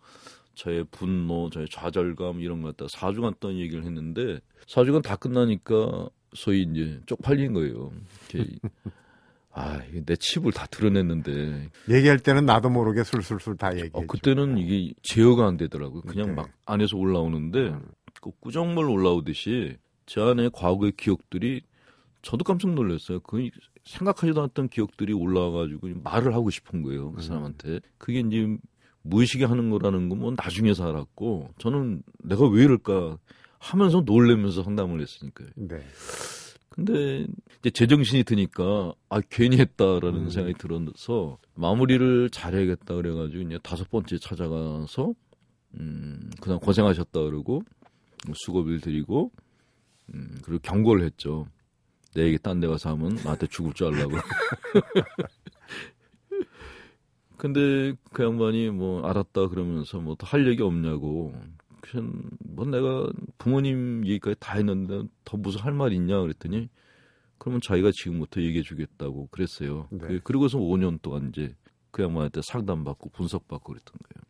저의 0.55 0.85
분노, 0.91 1.49
저의 1.49 1.67
좌절감 1.71 2.39
이런 2.41 2.61
거 2.61 2.67
갖다 2.73 2.85
4주간 2.85 3.39
동안 3.39 3.57
얘기를 3.57 3.83
했는데 3.83 4.39
4주간 4.67 5.01
다 5.01 5.15
끝나니까 5.15 6.09
소위 6.35 6.63
이제 6.63 6.99
쪽팔린 7.07 7.53
거예요. 7.53 7.91
이렇게 8.33 8.57
아, 9.55 9.79
내 10.05 10.15
칩을 10.15 10.51
다 10.51 10.65
드러냈는데 10.67 11.69
얘기할 11.89 12.19
때는 12.19 12.45
나도 12.45 12.69
모르게 12.69 13.03
술술술 13.03 13.57
다 13.57 13.71
얘기해. 13.73 13.89
어, 13.93 14.05
그때는 14.07 14.57
이게 14.57 14.93
제어가 15.03 15.45
안 15.47 15.57
되더라고요. 15.57 16.01
그냥 16.01 16.27
네. 16.29 16.33
막 16.33 16.49
안에서 16.65 16.97
올라오는데 16.97 17.59
음. 17.69 17.85
그 18.21 18.31
꾸정물 18.39 18.89
올라오듯이 18.89 19.77
제 20.05 20.21
안에 20.21 20.49
과거의 20.53 20.93
기억들이 20.97 21.61
저도 22.23 22.43
깜짝 22.43 22.73
놀랐어요. 22.73 23.19
그 23.19 23.49
생각하지도 23.83 24.41
않았던 24.41 24.69
기억들이 24.69 25.13
올라와가지고 25.13 25.89
말을 26.03 26.33
하고 26.33 26.49
싶은 26.49 26.81
거예요. 26.81 27.11
그 27.11 27.17
음. 27.17 27.21
사람한테. 27.21 27.79
그게 27.97 28.21
이제 28.21 28.57
무의식에 29.03 29.45
하는 29.45 29.69
거라는 29.69 30.07
건 30.09 30.17
뭐 30.17 30.33
나중에서 30.35 30.87
알았고 30.89 31.53
저는 31.59 32.01
내가 32.23 32.47
왜 32.47 32.63
이럴까 32.63 33.17
하면서 33.59 34.01
놀래면서 34.05 34.63
상담을 34.63 35.01
했으니까요. 35.01 35.49
네. 35.55 35.81
근데 36.73 37.27
이제 37.59 37.69
제정신이 37.69 38.23
드니까 38.23 38.93
아 39.09 39.21
괜히 39.29 39.57
했다라는 39.59 40.25
음. 40.25 40.29
생각이 40.29 40.55
들어서 40.57 41.37
마무리를 41.53 42.29
잘해야겠다 42.31 42.95
그래가지고 42.95 43.43
이제 43.43 43.59
다섯 43.61 43.89
번째 43.91 44.17
찾아가서 44.17 45.13
음 45.75 46.31
그냥 46.41 46.59
고생하셨다 46.59 47.21
그러고 47.21 47.61
수고비를 48.33 48.81
드리고 48.81 49.31
음 50.13 50.35
그리고 50.43 50.59
경고를 50.63 51.05
했죠. 51.05 51.47
내 52.15 52.23
얘기 52.25 52.37
딴 52.39 52.59
데 52.59 52.67
가서 52.67 52.89
하면 52.91 53.15
나한테 53.23 53.47
죽을 53.47 53.73
줄 53.73 53.87
알라고. 53.87 54.11
근데 57.37 57.93
그 58.13 58.23
양반이 58.23 58.69
뭐 58.69 59.05
알았다 59.07 59.49
그러면서 59.49 59.99
뭐 59.99 60.15
더 60.15 60.25
할 60.27 60.47
얘기 60.47 60.61
없냐고. 60.63 61.33
그냥 61.83 62.13
뭐 62.39 62.65
내가 62.65 63.09
부모님 63.37 64.05
얘기까지 64.05 64.37
다 64.39 64.55
했는데 64.55 65.03
더 65.25 65.35
무슨 65.37 65.61
할 65.61 65.73
말 65.73 65.91
있냐 65.91 66.19
그랬더니 66.21 66.69
그러면 67.37 67.59
자기가 67.61 67.91
지금부터 67.93 68.41
얘기해 68.41 68.63
주겠다고 68.63 69.27
그랬어요. 69.31 69.87
네. 69.91 69.97
그- 70.07 70.19
그리고서 70.23 70.57
5년 70.57 71.01
동안 71.01 71.29
이제 71.29 71.53
그 71.91 72.01
양반한테 72.03 72.41
상담받고 72.41 73.09
분석받고 73.09 73.73
그랬던 73.73 73.93
거예요. 74.03 74.23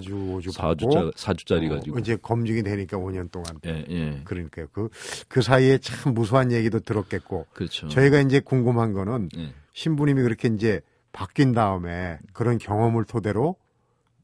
4주, 0.00 0.08
5주 0.10 0.56
받고 0.58 0.90
4주짜, 0.90 1.14
4주짜리 1.14 1.70
어, 1.70 1.74
가지고. 1.76 1.98
이제 1.98 2.16
검증이 2.16 2.62
되니까 2.62 2.96
5년 2.96 3.30
동안. 3.30 3.46
예, 3.66 3.84
예. 3.90 4.20
그러니까요. 4.24 4.66
그, 4.72 4.88
그 5.28 5.42
사이에 5.42 5.78
참 5.78 6.14
무수한 6.14 6.50
얘기도 6.50 6.80
들었겠고. 6.80 7.46
그렇죠. 7.52 7.86
저희가 7.88 8.20
이제 8.20 8.40
궁금한 8.40 8.92
거는 8.94 9.28
예. 9.36 9.52
신부님이 9.74 10.22
그렇게 10.22 10.48
이제 10.48 10.80
바뀐 11.12 11.52
다음에 11.52 12.18
그런 12.32 12.56
경험을 12.58 13.04
토대로 13.04 13.56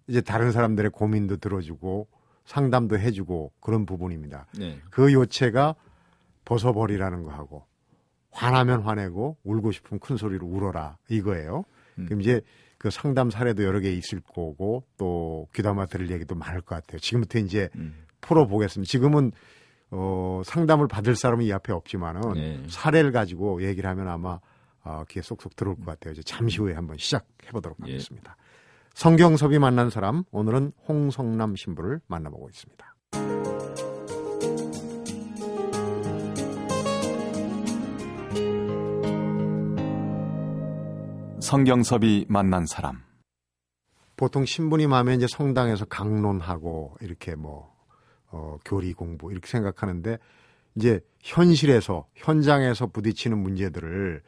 이제 0.08 0.20
다른 0.22 0.52
사람들의 0.52 0.90
고민도 0.90 1.36
들어주고 1.36 2.08
상담도 2.44 2.99
해주고 2.99 3.52
그런 3.61 3.87
부분입니다. 3.87 4.46
예. 4.61 4.78
그 4.90 5.12
요체가 5.12 5.75
벗어버리라는 6.44 7.22
거하고 7.22 7.64
화나면 8.30 8.82
화내고 8.82 9.37
울고 9.44 9.72
싶으면 9.72 10.00
큰 10.00 10.16
소리로 10.16 10.46
울어라 10.46 10.96
이거예요. 11.08 11.64
음. 11.99 12.06
그럼 12.06 12.20
이제 12.20 12.40
그 12.78 12.90
상담 12.90 13.30
사례도 13.30 13.62
여러 13.62 13.78
개 13.80 13.92
있을 13.92 14.20
거고 14.20 14.84
또 14.96 15.49
귀담아 15.54 15.87
들을 15.87 16.11
얘기도 16.11 16.34
많을 16.34 16.62
것 16.62 16.75
같아요. 16.75 16.99
지금부터 16.99 17.38
이제 17.38 17.68
음. 17.76 18.04
풀어보겠습니다. 18.20 18.90
지금은 18.90 19.32
어, 19.90 20.42
상담을 20.44 20.88
받을 20.88 21.14
사람은 21.14 21.44
이 21.44 21.52
앞에 21.52 21.72
없지만은 21.72 22.32
네. 22.32 22.62
사례를 22.68 23.12
가지고 23.12 23.62
얘기를 23.62 23.88
하면 23.90 24.08
아마 24.08 24.40
어, 24.84 25.04
귀에 25.08 25.22
쏙쏙 25.22 25.54
들어올 25.54 25.76
것 25.76 25.84
같아요. 25.84 26.12
이제 26.12 26.22
잠시 26.22 26.58
후에 26.58 26.75
한번 26.75 26.96
시작해 26.99 27.50
보도록 27.52 27.78
예. 27.87 27.92
하겠습니다. 27.92 28.37
성경섭이 28.94 29.58
만난 29.58 29.90
사람 29.90 30.25
오늘은 30.30 30.72
홍성남 30.87 31.56
신부를 31.56 32.00
만나보고 32.06 32.49
있습니다. 32.49 32.94
성경섭이 41.40 42.26
만난 42.28 42.66
사람. 42.66 43.02
보통 44.16 44.44
신부님 44.44 44.92
하면 44.92 45.16
이제 45.16 45.26
성당에서 45.28 45.84
강론하고 45.87 46.96
이렇게 47.00 47.34
뭐 47.34 47.75
어, 48.28 48.56
교리 48.64 48.92
공부 48.92 49.32
이렇게 49.32 49.49
생각하는데 49.49 50.18
이제 50.76 51.00
현실에서 51.20 52.06
현장에서 52.14 52.87
부딪히는 52.87 53.37
문제들을 53.37 54.22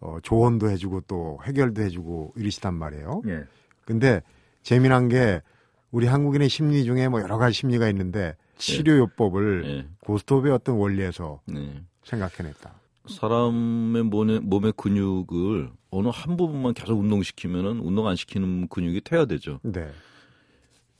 어, 0.00 0.18
조언도 0.22 0.68
해주고 0.70 1.02
또 1.02 1.38
해결도 1.44 1.82
해주고 1.82 2.34
이러시단 2.36 2.74
말이에요. 2.74 3.22
예. 3.28 3.44
근데 3.90 4.22
재미난 4.62 5.08
게 5.08 5.42
우리 5.90 6.06
한국인의 6.06 6.48
심리 6.48 6.84
중에 6.84 7.08
뭐 7.08 7.20
여러 7.20 7.38
가지 7.38 7.58
심리가 7.58 7.88
있는데 7.88 8.36
치료요법을 8.56 9.64
예. 9.66 9.88
고스톱의 10.04 10.52
어떤 10.52 10.76
원리에서 10.76 11.40
네. 11.46 11.82
생각해냈다. 12.04 12.72
사람의 13.08 14.04
몸의, 14.04 14.40
몸의 14.40 14.74
근육을 14.76 15.70
어느 15.90 16.08
한 16.12 16.36
부분만 16.36 16.74
계속 16.74 17.00
운동시키면은 17.00 17.80
운동 17.80 18.06
안 18.06 18.14
시키는 18.14 18.68
근육이 18.68 19.00
퇴화되죠. 19.00 19.58
네. 19.64 19.90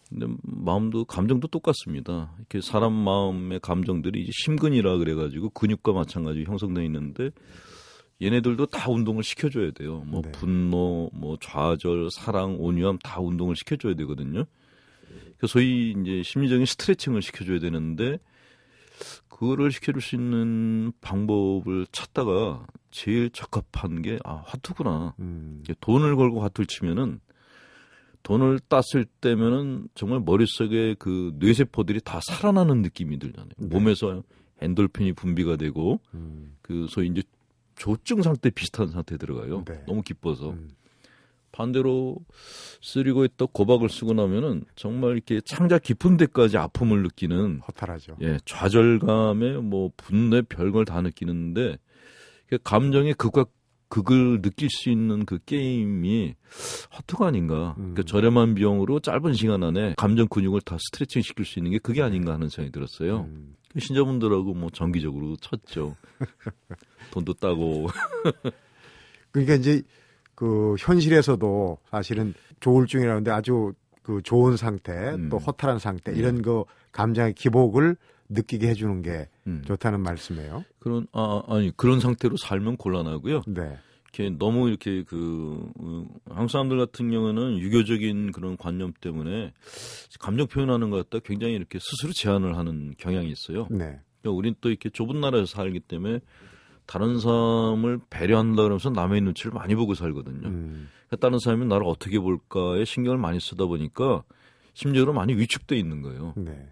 근데 0.08 0.26
마음도 0.42 1.04
감정도 1.04 1.46
똑같습니다. 1.46 2.32
이렇게 2.38 2.60
사람 2.60 2.92
마음의 2.92 3.60
감정들이 3.60 4.22
이제 4.22 4.32
심근이라 4.34 4.96
그래가지고 4.96 5.50
근육과 5.50 5.92
마찬가지 5.92 6.42
형성되어 6.42 6.82
있는데 6.86 7.30
얘네들도 8.22 8.66
다 8.66 8.90
운동을 8.90 9.22
시켜줘야 9.22 9.70
돼요. 9.70 10.02
뭐 10.06 10.22
네. 10.22 10.30
분노, 10.32 11.10
뭐 11.12 11.36
좌절, 11.40 12.10
사랑, 12.10 12.56
온유함 12.58 12.98
다 13.02 13.20
운동을 13.20 13.56
시켜줘야 13.56 13.94
되거든요. 13.94 14.44
그래서 15.38 15.52
소위 15.52 15.94
이제 16.00 16.22
심리적인 16.22 16.66
스트레칭을 16.66 17.22
시켜줘야 17.22 17.58
되는데 17.60 18.18
그거를 19.28 19.72
시켜줄 19.72 20.02
수 20.02 20.14
있는 20.16 20.92
방법을 21.00 21.86
찾다가 21.92 22.66
제일 22.90 23.30
적합한 23.30 24.02
게 24.02 24.18
아 24.24 24.42
화투구나. 24.46 25.14
음, 25.20 25.64
돈을 25.80 26.14
걸고 26.16 26.42
화투를 26.42 26.66
치면은 26.66 27.20
돈을 28.22 28.60
땄을 28.68 29.06
때면은 29.22 29.88
정말 29.94 30.20
머릿속에 30.20 30.94
그 30.98 31.32
뇌세포들이 31.38 32.00
다 32.02 32.20
살아나는 32.22 32.82
느낌이 32.82 33.18
들잖아요. 33.18 33.50
네. 33.56 33.66
몸에서 33.68 34.22
엔돌핀이 34.60 35.14
분비가 35.14 35.56
되고 35.56 36.00
음, 36.12 36.54
그 36.60 36.86
소위 36.90 37.08
이제 37.08 37.22
조증 37.80 38.20
상태 38.20 38.50
비슷한 38.50 38.88
상태에 38.88 39.16
들어가요. 39.16 39.64
네. 39.64 39.82
너무 39.86 40.02
기뻐서 40.02 40.50
음. 40.50 40.68
반대로 41.50 42.18
쓰리고 42.82 43.24
있다 43.24 43.46
고박을 43.46 43.88
쓰고 43.88 44.12
나면은 44.12 44.64
정말 44.76 45.12
이렇게 45.12 45.40
창자 45.40 45.78
깊은 45.78 46.18
데까지 46.18 46.58
아픔을 46.58 47.02
느끼는 47.04 47.60
허탈하죠. 47.66 48.18
예, 48.20 48.38
좌절감에 48.44 49.54
뭐 49.62 49.90
분노에 49.96 50.42
별걸 50.42 50.84
다 50.84 51.00
느끼는데 51.00 51.78
그 52.48 52.58
감정의 52.62 53.14
극과 53.14 53.46
그걸 53.88 54.42
느낄 54.42 54.68
수 54.70 54.90
있는 54.90 55.24
그 55.24 55.38
게임이 55.46 56.34
허투가 56.98 57.28
아닌가. 57.28 57.74
음. 57.78 57.94
그러니까 57.94 58.02
저렴한 58.02 58.56
비용으로 58.56 59.00
짧은 59.00 59.32
시간 59.32 59.64
안에 59.64 59.94
감정 59.96 60.28
근육을 60.28 60.60
다 60.60 60.76
스트레칭 60.78 61.22
시킬 61.22 61.46
수 61.46 61.58
있는 61.58 61.72
게 61.72 61.78
그게 61.78 62.02
아닌가 62.02 62.34
하는 62.34 62.50
생각이 62.50 62.72
들었어요. 62.72 63.22
음. 63.22 63.56
신자분들하고 63.78 64.54
뭐 64.54 64.70
정기적으로 64.70 65.36
쳤죠. 65.36 65.96
돈도 67.12 67.34
따고. 67.34 67.88
그러니까 69.32 69.54
이제 69.54 69.82
그 70.34 70.74
현실에서도 70.78 71.78
사실은 71.90 72.34
조울증이라는데 72.60 73.30
아주 73.30 73.72
그 74.02 74.20
좋은 74.22 74.56
상태 74.56 74.92
음. 74.92 75.28
또 75.28 75.38
허탈한 75.38 75.78
상태 75.78 76.12
이런 76.12 76.42
그 76.42 76.64
감정의 76.92 77.34
기복을 77.34 77.96
느끼게 78.28 78.68
해주는 78.68 79.02
게 79.02 79.28
음. 79.46 79.62
좋다는 79.66 80.00
말씀이에요. 80.00 80.64
그런 80.78 81.06
아 81.12 81.42
아니 81.48 81.76
그런 81.76 82.00
상태로 82.00 82.36
살면 82.36 82.76
곤란하고요. 82.76 83.42
네. 83.48 83.78
이렇게 84.12 84.36
너무 84.36 84.68
이렇게 84.68 85.02
그 85.04 85.70
어, 85.78 86.04
한국 86.28 86.50
사람들 86.50 86.78
같은 86.78 87.10
경우는 87.10 87.58
유교적인 87.58 88.32
그런 88.32 88.56
관념 88.56 88.92
때문에 89.00 89.52
감정 90.18 90.46
표현하는 90.46 90.90
것 90.90 91.08
갖다 91.08 91.24
굉장히 91.24 91.54
이렇게 91.54 91.78
스스로 91.78 92.12
제한을 92.12 92.56
하는 92.56 92.94
경향이 92.98 93.30
있어요. 93.30 93.68
네. 93.70 94.00
그러니까 94.20 94.36
우린 94.36 94.54
또 94.60 94.68
이렇게 94.68 94.90
좁은 94.90 95.20
나라에서 95.20 95.46
살기 95.46 95.80
때문에 95.80 96.20
다른 96.86 97.20
사람을 97.20 98.00
배려한다 98.10 98.62
그러면서 98.62 98.90
남의 98.90 99.20
눈치를 99.20 99.52
많이 99.52 99.74
보고 99.76 99.94
살거든요. 99.94 100.48
음. 100.48 100.88
그러니까 101.06 101.16
다른 101.16 101.38
사람이 101.38 101.66
나를 101.66 101.86
어떻게 101.86 102.18
볼까에 102.18 102.84
신경을 102.84 103.16
많이 103.16 103.38
쓰다 103.38 103.66
보니까 103.66 104.24
심지어로 104.74 105.12
많이 105.12 105.34
위축돼 105.34 105.76
있는 105.76 106.02
거예요. 106.02 106.34
네. 106.36 106.68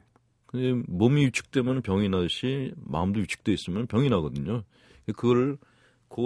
근데 0.46 0.82
몸이 0.88 1.26
위축되면 1.26 1.82
병이 1.82 2.08
나듯이 2.08 2.72
마음도 2.76 3.20
위축돼 3.20 3.52
있으면 3.52 3.86
병이 3.86 4.08
나거든요. 4.08 4.64
그걸 5.14 5.56
그 5.56 5.68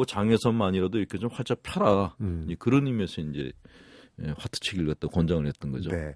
장에서만이라도 0.06 0.98
이렇게 0.98 1.18
좀 1.18 1.30
활짝 1.32 1.58
펴라. 1.62 2.14
음. 2.20 2.48
그런 2.58 2.86
의미에서 2.86 3.20
이제 3.20 3.52
예, 4.22 4.28
화투치기를 4.28 4.86
갖다 4.86 5.08
권장을 5.08 5.46
했던 5.46 5.72
거죠. 5.72 5.90
네. 5.90 6.14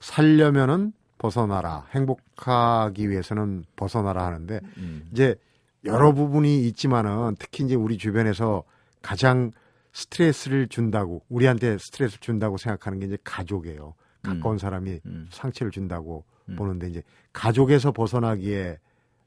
살려면은 0.00 0.92
벗어나라. 1.18 1.86
행복하기 1.92 3.08
위해서는 3.08 3.64
벗어나라 3.76 4.26
하는데 4.26 4.60
음. 4.76 5.08
이제 5.12 5.36
여러 5.84 6.12
부분이 6.12 6.66
있지만은 6.68 7.36
특히 7.38 7.64
이제 7.64 7.74
우리 7.74 7.98
주변에서 7.98 8.64
가장 9.02 9.50
스트레스를 9.92 10.68
준다고 10.68 11.22
우리한테 11.28 11.78
스트레스를 11.78 12.20
준다고 12.20 12.56
생각하는 12.56 12.98
게 12.98 13.06
이제 13.06 13.18
가족이에요. 13.22 13.94
가까운 14.22 14.58
사람이 14.58 15.00
음. 15.06 15.28
상처를 15.30 15.70
준다고 15.70 16.24
음. 16.48 16.56
보는데 16.56 16.88
이제 16.88 17.02
가족에서 17.32 17.92
벗어나기에 17.92 18.78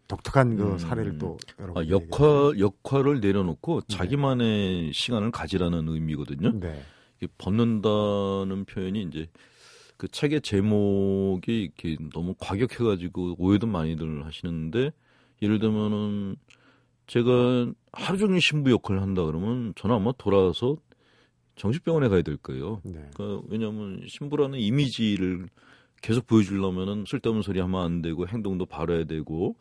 독특한 0.08 0.56
그 0.56 0.74
음. 0.74 0.78
사례를 0.78 1.18
또 1.18 1.38
여러분 1.60 1.84
아, 1.84 1.90
역할 1.90 2.60
역할을 2.60 3.20
내려놓고 3.20 3.82
자기만의 3.82 4.94
시간을 4.94 5.32
가지라는 5.32 5.88
의미거든요. 5.88 6.60
네. 6.60 6.82
벗는다는 7.38 8.66
표현이 8.66 9.04
이제 9.04 9.28
그 9.98 10.08
책의 10.08 10.42
제목이 10.42 11.64
이렇게 11.64 11.98
너무 12.14 12.36
과격해가지고 12.40 13.36
오해도 13.40 13.68
많이들 13.68 14.26
하시는데 14.26 14.92
예를 15.42 15.60
들면은 15.60 16.36
제가 17.08 17.72
하루 17.94 18.18
종일 18.18 18.42
신부 18.42 18.72
역할을 18.72 19.02
한다 19.02 19.26
그러면 19.26 19.74
저는 19.76 19.96
아마 19.96 20.12
돌아와서 20.18 20.78
정신병원에 21.56 22.10
가야 22.10 22.22
될 22.22 22.38
거예요. 22.38 22.82
네. 22.84 23.10
그러니까 23.16 23.48
왜냐하면 23.50 24.04
신부라는 24.08 24.60
이미지를 24.60 25.48
계속 26.02 26.28
보여주려면은 26.28 27.06
쓸데없는 27.08 27.42
소리 27.42 27.60
하면 27.60 27.82
안 27.82 28.02
되고 28.04 28.28
행동도 28.28 28.68
바라야 28.68 29.06
되고 29.06 29.58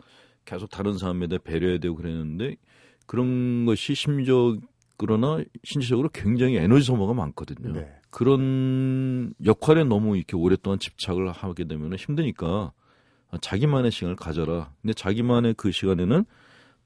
계속 0.46 0.70
다른 0.70 0.96
사람에 0.96 1.26
대해 1.26 1.38
배려해야 1.42 1.78
되고 1.78 1.94
그랬는데 1.94 2.56
그런 3.04 3.66
것이 3.66 3.94
심적 3.94 4.60
그러나 4.96 5.42
신체적으로 5.62 6.08
굉장히 6.08 6.56
에너지 6.56 6.86
소모가 6.86 7.12
많거든요. 7.12 7.74
네. 7.74 7.92
그런 8.08 9.34
역할에 9.44 9.84
너무 9.84 10.16
이렇게 10.16 10.36
오랫동안 10.36 10.78
집착을 10.78 11.30
하게 11.30 11.64
되면 11.64 11.94
힘드니까 11.94 12.72
자기만의 13.42 13.90
시간을 13.90 14.16
가져라. 14.16 14.72
근데 14.80 14.94
자기만의 14.94 15.54
그 15.58 15.70
시간에는 15.70 16.24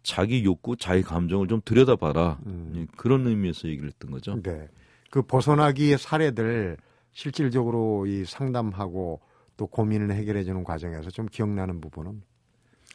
자기 0.03 0.45
욕구, 0.45 0.77
자기 0.77 1.03
감정을 1.03 1.47
좀 1.47 1.61
들여다봐라. 1.65 2.41
음. 2.47 2.73
예, 2.75 2.87
그런 2.97 3.27
의미에서 3.27 3.69
얘기를 3.69 3.89
했던 3.89 4.11
거죠. 4.11 4.41
네. 4.43 4.69
그 5.11 5.23
벗어나기의 5.23 5.99
사례들 5.99 6.79
실질적으로 7.13 8.07
이 8.07 8.25
상담하고 8.25 9.21
또 9.57 9.67
고민을 9.67 10.13
해결해 10.13 10.43
주는 10.43 10.65
과정에서 10.65 11.11
좀 11.11 11.27
기억나는 11.27 11.81
부분은 11.81 12.23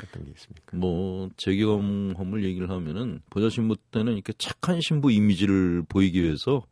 어떤 0.04 0.26
게 0.26 0.32
있습니까? 0.32 0.78
뭐, 0.78 1.30
제 1.38 1.56
경험을 1.56 2.44
얘기를 2.44 2.70
하면은, 2.70 3.22
보자 3.30 3.50
신부 3.50 3.76
때는 3.92 4.14
이렇게 4.14 4.34
착한 4.38 4.80
신부 4.82 5.12
이미지를 5.12 5.84
보이기 5.88 6.22
위해서 6.22 6.64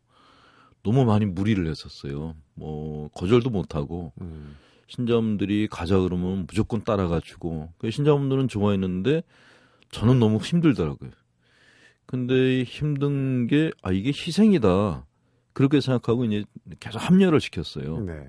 너무 0.82 1.04
많이 1.04 1.24
무리를 1.24 1.66
했었어요. 1.66 2.34
뭐, 2.54 3.08
거절도 3.08 3.50
못하고, 3.50 4.12
음. 4.20 4.56
신자분들이 4.88 5.66
가자 5.68 5.98
그러면 5.98 6.46
무조건 6.46 6.84
따라가지고, 6.84 7.72
그 7.78 7.90
신자분들은 7.90 8.48
좋아했는데, 8.48 9.22
저는 9.90 10.18
너무 10.18 10.38
힘들더라고요. 10.38 11.10
근데 12.06 12.62
힘든 12.64 13.46
게, 13.46 13.70
아, 13.82 13.90
이게 13.92 14.08
희생이다. 14.08 15.06
그렇게 15.54 15.80
생각하고 15.80 16.24
이제 16.26 16.44
계속 16.80 16.98
합류를 16.98 17.40
시켰어요. 17.40 18.00
네. 18.00 18.28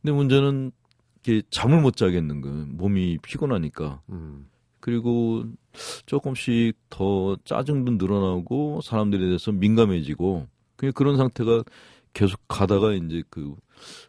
근데 0.00 0.12
문제는 0.12 0.72
이게 1.22 1.42
잠을 1.50 1.80
못 1.80 1.96
자겠는 1.96 2.40
거예요. 2.40 2.66
몸이 2.66 3.18
피곤하니까. 3.22 4.02
음. 4.10 4.48
그리고 4.80 5.44
조금씩 6.06 6.74
더 6.88 7.36
짜증도 7.44 7.92
늘어나고 7.92 8.80
사람들에 8.82 9.26
대해서 9.26 9.52
민감해지고 9.52 10.48
그냥 10.76 10.92
그런 10.94 11.16
상태가 11.18 11.62
계속 12.12 12.40
가다가 12.48 12.94
이제 12.94 13.22
그 13.28 13.54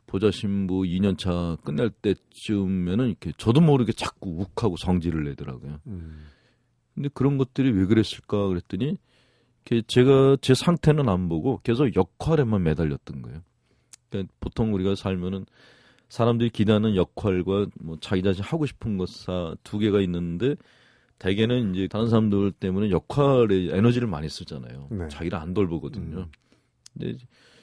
보자 0.08 0.32
신부 0.32 0.82
2년차 0.82 1.62
끝날 1.64 1.90
때쯤에는 1.90 3.08
이렇게 3.08 3.32
저도 3.38 3.62
모르게 3.62 3.92
자꾸 3.92 4.30
욱하고 4.40 4.78
성질을 4.78 5.26
내더라고요. 5.26 5.80
음. 5.88 6.28
근데 6.96 7.10
그런 7.14 7.38
것들이 7.38 7.72
왜 7.72 7.86
그랬을까 7.86 8.48
그랬더니 8.48 8.98
제가 9.88 10.38
제 10.42 10.54
상태는 10.54 11.08
안 11.08 11.30
보고 11.30 11.60
계속 11.64 11.96
역할에만 11.96 12.64
매달렸던 12.64 13.22
거예요. 13.22 13.42
그러니까 14.10 14.34
보통 14.40 14.74
우리가 14.74 14.96
살면은 14.96 15.46
사람들이 16.12 16.50
기대하는 16.50 16.98
역할과 16.98 17.68
뭐 17.80 17.98
자기 18.02 18.22
자신 18.22 18.44
하고 18.44 18.66
싶은 18.66 18.98
것사 18.98 19.56
두 19.64 19.80
개가 19.80 20.02
있는데 20.02 20.56
대개는 21.20 21.74
이제 21.74 21.88
다른 21.88 22.10
사람들 22.10 22.52
때문에 22.52 22.90
역할에 22.90 23.70
에너지를 23.72 24.10
많이 24.10 24.28
쓰잖아요. 24.28 24.90
네. 24.92 25.08
자기를 25.08 25.38
안 25.38 25.54
돌보거든요. 25.54 26.18
음. 26.18 26.26
근데 26.92 27.18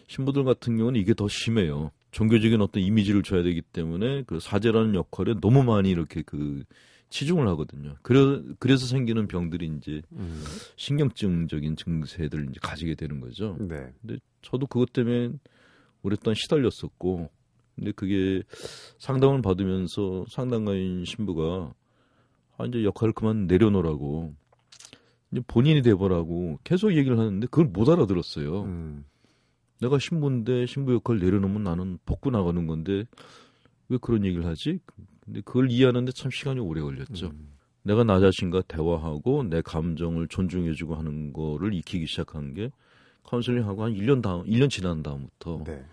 신부들 0.07 0.45
같은 0.45 0.79
경우는 0.79 0.99
이게 0.99 1.13
더 1.13 1.29
심해요. 1.29 1.91
종교적인 2.11 2.63
어떤 2.63 2.83
이미지를 2.83 3.23
줘야 3.23 3.43
되기 3.43 3.61
때문에 3.61 4.23
그 4.23 4.41
사제라는 4.41 4.95
역할에 4.95 5.35
너무 5.43 5.63
많이 5.63 5.91
이렇게 5.91 6.23
그 6.23 6.65
치중을 7.11 7.47
하거든요. 7.49 7.97
그래, 8.01 8.41
그래서 8.59 8.87
생기는 8.87 9.29
병들이 9.29 9.71
이제 9.77 10.01
음. 10.13 10.43
신경증적인 10.77 11.77
증세들을 11.77 12.47
이제 12.49 12.61
가지게 12.63 12.95
되는 12.95 13.21
거죠. 13.21 13.59
네. 13.61 13.93
근데 14.01 14.17
저도 14.41 14.67
그것 14.67 14.95
때문에 14.95 15.33
오랫동안 16.03 16.35
시달렸었고, 16.35 17.29
근데 17.79 17.93
그게 17.93 18.43
상담을 18.99 19.41
받으면서 19.41 20.25
상담가인 20.29 21.05
신부가 21.05 21.73
아, 22.57 22.67
이제 22.67 22.83
역할을 22.83 23.13
그만 23.13 23.47
내려놓으라고, 23.47 24.35
이제 25.31 25.41
본인이 25.47 25.81
돼보라고 25.81 26.59
계속 26.65 26.93
얘기를 26.97 27.17
하는데 27.17 27.47
그걸 27.47 27.67
못 27.67 27.89
알아들었어요. 27.89 28.63
음. 28.63 29.05
내가 29.81 29.99
신부인데 30.01 30.67
신부 30.67 30.93
역할 30.93 31.21
내려놓으면 31.21 31.63
나는 31.63 31.99
벗고 32.05 32.31
나가는 32.31 32.67
건데 32.67 33.05
왜 33.89 33.99
그런 34.01 34.25
얘기를 34.25 34.45
하지? 34.45 34.81
근데 35.25 35.41
그걸 35.43 35.71
이해하는데 35.71 36.11
참 36.13 36.33
시간이 36.33 36.59
오래 36.59 36.81
걸렸죠. 36.81 37.27
음. 37.29 37.53
내가 37.85 38.03
나 38.03 38.19
자신과 38.19 38.63
대화하고 38.63 39.45
내 39.45 39.63
감정을 39.63 40.27
존중해주고 40.27 40.97
하는 40.97 41.33
거를 41.33 41.75
익히기 41.75 42.07
시작한 42.07 42.55
게 42.55 42.73
카운슬링하고 43.23 43.85
한 43.85 43.95
1년 43.95 44.21
다음, 44.21 44.45
1년 44.45 44.69
지난 44.69 45.03
다음부터 45.03 45.63
네. 45.65 45.85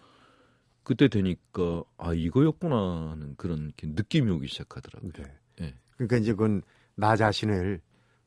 그때 0.85 1.09
되니까 1.09 1.83
아, 1.97 2.13
이거였구나 2.13 3.11
하는 3.11 3.35
그런 3.35 3.73
느낌이 3.83 4.31
오기 4.31 4.47
시작하더라고요. 4.47 5.11
네. 5.11 5.23
예. 5.61 5.73
그러니까 5.95 6.17
이제 6.17 6.31
그건 6.31 6.61
나 6.95 7.15
자신을 7.17 7.81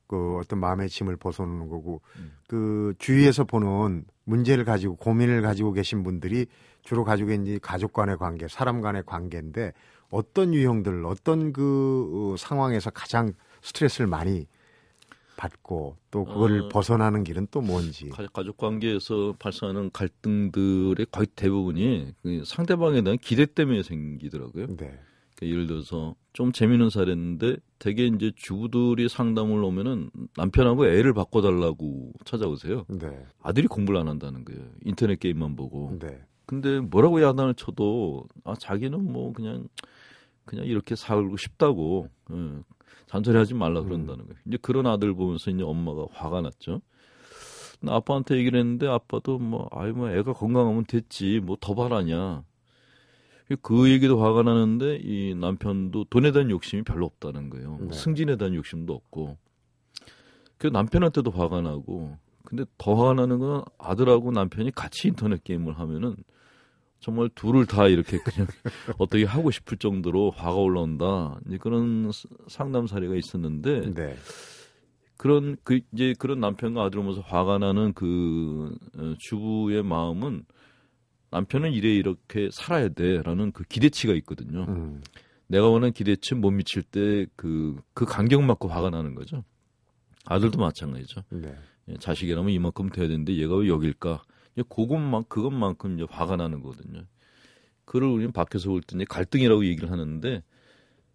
그 0.09 0.39
어떤 0.39 0.59
마음의 0.59 0.89
짐을 0.89 1.17
벗어놓는 1.17 1.69
거고 1.69 2.03
음. 2.17 2.33
그 2.49 2.95
주위에서 2.99 3.45
보는 3.45 4.05
문제를 4.25 4.65
가지고 4.65 4.97
고민을 4.97 5.41
가지고 5.43 5.73
계신 5.73 6.03
분들이 6.03 6.47
주로 6.83 7.05
가지고 7.05 7.31
있는 7.31 7.61
가족 7.61 7.93
간의 7.93 8.19
관계, 8.19 8.49
사람 8.49 8.81
간의 8.81 9.05
관계인데 9.07 9.73
어떤 10.11 10.55
유형들, 10.55 11.05
어떤 11.07 11.53
그 11.53 12.33
어, 12.33 12.37
상황에서 12.37 12.91
가장 12.91 13.33
스트레스를 13.63 14.07
많이 14.07 14.47
받고 15.39 15.97
또 16.11 16.25
그걸 16.25 16.63
어. 16.63 16.69
벗어나는 16.69 17.23
길은 17.25 17.47
또 17.51 17.61
뭔지. 17.63 18.11
가- 18.11 18.27
가족 18.33 18.57
관계에서 18.59 19.35
발생하는 19.39 19.91
갈등들의 19.93 21.07
거의 21.11 21.27
대부분이 21.35 22.13
그 22.23 22.43
상대방에 22.45 23.01
대한 23.03 23.17
기대 23.19 23.47
때문에 23.47 23.83
생기더라고요. 23.85 24.67
네. 24.67 24.77
그러니까 24.77 25.01
예를 25.43 25.67
들어서 25.69 26.17
좀 26.33 26.51
재미있는 26.51 26.91
사례인데 26.91 27.57
대개 27.79 28.07
이제 28.07 28.33
주부들이 28.35 29.09
상담을 29.09 29.63
오면은 29.63 30.11
남편하고 30.37 30.87
애를 30.89 31.13
바꿔달라고 31.15 32.13
찾아오세요. 32.25 32.85
네. 32.89 33.25
아들이 33.41 33.69
공부를 33.69 34.01
안 34.01 34.09
한다는 34.09 34.45
거예요. 34.45 34.61
인터넷 34.85 35.21
게임만 35.21 35.55
보고. 35.55 35.97
네. 36.01 36.21
근데 36.47 36.81
뭐라고 36.81 37.23
야단을 37.23 37.55
쳐도 37.55 38.27
아 38.45 38.55
자기는 38.59 39.13
뭐 39.13 39.33
그냥 39.33 39.69
그냥 40.45 40.65
이렇게 40.65 40.97
살고 40.97 41.37
싶다고 41.37 42.09
예, 42.33 42.35
잔소리하지 43.09 43.55
말라 43.55 43.83
그런다는 43.83 44.27
거예요. 44.27 44.39
이제 44.47 44.59
그런 44.61 44.87
아들 44.87 45.15
보면서 45.15 45.51
이제 45.51 45.63
엄마가 45.63 46.07
화가 46.13 46.43
났죠. 46.43 46.81
아빠한테 47.87 48.37
얘기를 48.37 48.59
했는데 48.59 48.89
아빠도 48.89 49.39
뭐 49.39 49.69
아이 49.73 49.93
뭐 49.93 50.11
애가 50.11 50.33
건강하면 50.33 50.85
됐지 50.85 51.41
뭐 51.41 51.57
더 51.61 51.75
바라냐. 51.75 52.45
그 53.63 53.91
얘기도 53.91 54.21
화가 54.21 54.43
나는데 54.43 55.01
이 55.03 55.35
남편도 55.35 56.05
돈에 56.11 56.33
대한 56.33 56.51
욕심이 56.51 56.83
별로 56.83 57.07
없다는 57.07 57.49
거예요. 57.49 57.77
뭐 57.77 57.89
네. 57.89 57.97
승진에 57.97 58.37
대한 58.37 58.55
욕심도 58.55 58.93
없고. 58.93 59.39
그 60.59 60.67
남편한테도 60.67 61.31
화가 61.31 61.63
나고. 61.63 62.19
근데 62.45 62.65
더 62.77 62.95
화가 62.95 63.15
나는 63.15 63.39
건 63.39 63.65
아들하고 63.79 64.33
남편이 64.33 64.73
같이 64.73 65.09
인터넷 65.09 65.43
게임을 65.45 65.79
하면은 65.79 66.17
정말 67.01 67.29
둘을 67.35 67.67
다 67.67 67.87
이렇게 67.87 68.19
그냥 68.19 68.49
어떻게 68.99 69.25
하고 69.25 69.51
싶을 69.51 69.79
정도로 69.79 70.31
화가 70.33 70.57
올라온다. 70.57 71.39
이제 71.47 71.57
그런 71.59 72.11
스- 72.13 72.29
상담 72.49 72.87
사례가 72.87 73.15
있었는데 73.15 73.95
네. 73.95 74.17
그런 75.17 75.57
그 75.65 75.81
이제 75.93 76.15
그런 76.19 76.41
남편과 76.41 76.83
아들 76.85 77.01
보면서 77.01 77.21
화가 77.23 77.59
나는 77.59 77.93
그 77.93 78.75
어, 78.97 79.15
주부의 79.19 79.83
마음은 79.83 80.45
남편은 81.31 81.73
이래 81.73 81.91
이렇게 81.95 82.49
살아야 82.53 82.89
돼라는 82.89 83.53
그 83.53 83.65
기대치가 83.65 84.15
있거든요. 84.15 84.65
음. 84.69 85.03
내가 85.47 85.69
원하는 85.69 85.93
기대치 85.93 86.35
못 86.35 86.51
미칠 86.51 86.83
때 86.83 87.27
그그 87.37 88.05
간격 88.07 88.43
맞고 88.43 88.69
화가 88.69 88.91
나는 88.91 89.15
거죠. 89.15 89.45
아들도 90.27 90.59
마찬가지죠. 90.59 91.23
네. 91.31 91.55
예, 91.89 91.95
자식이라면 91.99 92.51
이만큼 92.51 92.91
돼야 92.91 93.09
되는데 93.09 93.35
얘가 93.37 93.57
왜 93.57 93.69
여길까? 93.69 94.23
그것만 94.69 95.25
그것만큼 95.29 95.95
이제 95.99 96.07
화가 96.11 96.37
나는 96.37 96.61
거거든요. 96.63 97.03
그를 97.85 98.09
우리는 98.09 98.33
밖에서 98.33 98.71
볼때 98.71 98.97
이제 98.97 99.05
갈등이라고 99.09 99.65
얘기를 99.67 99.91
하는데 99.91 100.43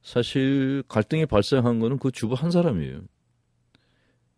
사실 0.02 0.84
갈등이 0.88 1.26
발생한 1.28 1.80
거는 1.80 1.98
그 2.00 2.12
주부 2.12 2.34
한 2.36 2.52
사람이에요. 2.52 3.02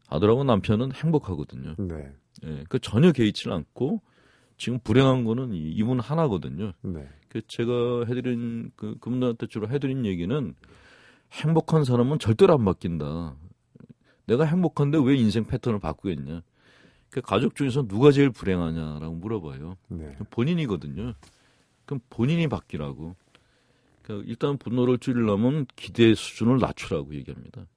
아들하고 0.07 0.43
남편은 0.43 0.91
행복하거든요. 0.93 1.75
네. 1.79 2.11
예, 2.45 2.63
그 2.69 2.79
전혀 2.79 3.11
개의치 3.11 3.49
않고 3.49 4.01
지금 4.57 4.79
불행한 4.79 5.23
거는 5.23 5.53
이- 5.53 5.71
이분 5.71 5.99
하나거든요. 5.99 6.73
네. 6.81 7.07
그 7.29 7.41
제가 7.47 8.05
해드린 8.07 8.71
그 8.75 8.97
그분들한테 8.99 9.47
주로 9.47 9.67
해드린 9.67 10.05
얘기는 10.05 10.53
행복한 11.31 11.83
사람은 11.83 12.19
절대로 12.19 12.53
안 12.53 12.63
바뀐다. 12.63 13.35
내가 14.27 14.45
행복한데 14.45 14.99
왜 15.03 15.15
인생 15.15 15.45
패턴을 15.45 15.79
바꾸겠냐? 15.79 16.41
그 17.15 17.21
가족 17.21 17.55
중에서 17.55 17.87
누가 17.87 18.11
제일 18.11 18.29
불행하냐라고 18.29 19.15
물어봐요. 19.15 19.77
네. 19.87 20.17
본인이거든요. 20.31 21.13
그럼 21.85 22.01
본인이 22.09 22.49
바뀌라고. 22.49 23.15
그러니까 24.01 24.29
일단 24.29 24.57
분노를 24.57 24.97
줄이려면 24.97 25.65
기대 25.77 26.13
수준을 26.13 26.57
낮추라고 26.57 27.15
얘기합니다. 27.15 27.67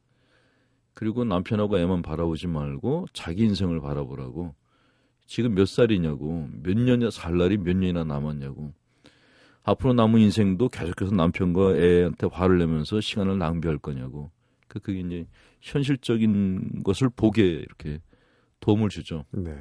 그리고 0.92 1.22
남편하고 1.22 1.78
애만 1.78 2.02
바라보지 2.02 2.48
말고 2.48 3.06
자기 3.12 3.44
인생을 3.44 3.80
바라보라고. 3.80 4.56
지금 5.24 5.54
몇 5.54 5.68
살이냐고, 5.68 6.48
몇 6.60 6.76
년이나 6.76 7.10
살 7.12 7.38
날이 7.38 7.58
몇 7.58 7.76
년이나 7.76 8.02
남았냐고. 8.02 8.72
앞으로 9.62 9.92
남은 9.92 10.18
인생도 10.20 10.68
계속해서 10.68 11.14
남편과 11.14 11.76
애한테 11.76 12.26
화를 12.26 12.58
내면서 12.58 13.00
시간을 13.00 13.38
낭비할 13.38 13.78
거냐고. 13.78 14.32
그 14.66 14.80
그게 14.80 14.98
이제 14.98 15.28
현실적인 15.60 16.82
것을 16.82 17.08
보게 17.08 17.44
이렇게 17.44 18.00
도움을 18.60 18.88
주죠. 18.88 19.24
네. 19.32 19.54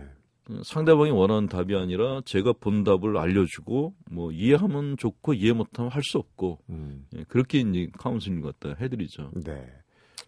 상대방이 0.64 1.12
원하는 1.12 1.48
답이 1.48 1.76
아니라 1.76 2.22
제가 2.24 2.54
본 2.54 2.84
답을 2.86 3.18
알려주고 3.18 3.94
뭐 4.12 4.32
이해하면 4.32 4.96
좋고 4.98 5.34
이해 5.34 5.52
못하면 5.52 5.92
할 5.92 6.02
수 6.04 6.18
없고 6.18 6.60
음. 6.70 7.06
예, 7.16 7.24
그렇게 7.28 7.60
이제 7.60 7.90
카운슬링 7.98 8.42
갖다 8.42 8.74
해드리죠. 8.80 9.32
네. 9.44 9.70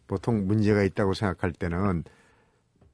보통 0.07 0.45
문제가 0.45 0.83
있다고 0.83 1.13
생각할 1.13 1.53
때는 1.53 2.03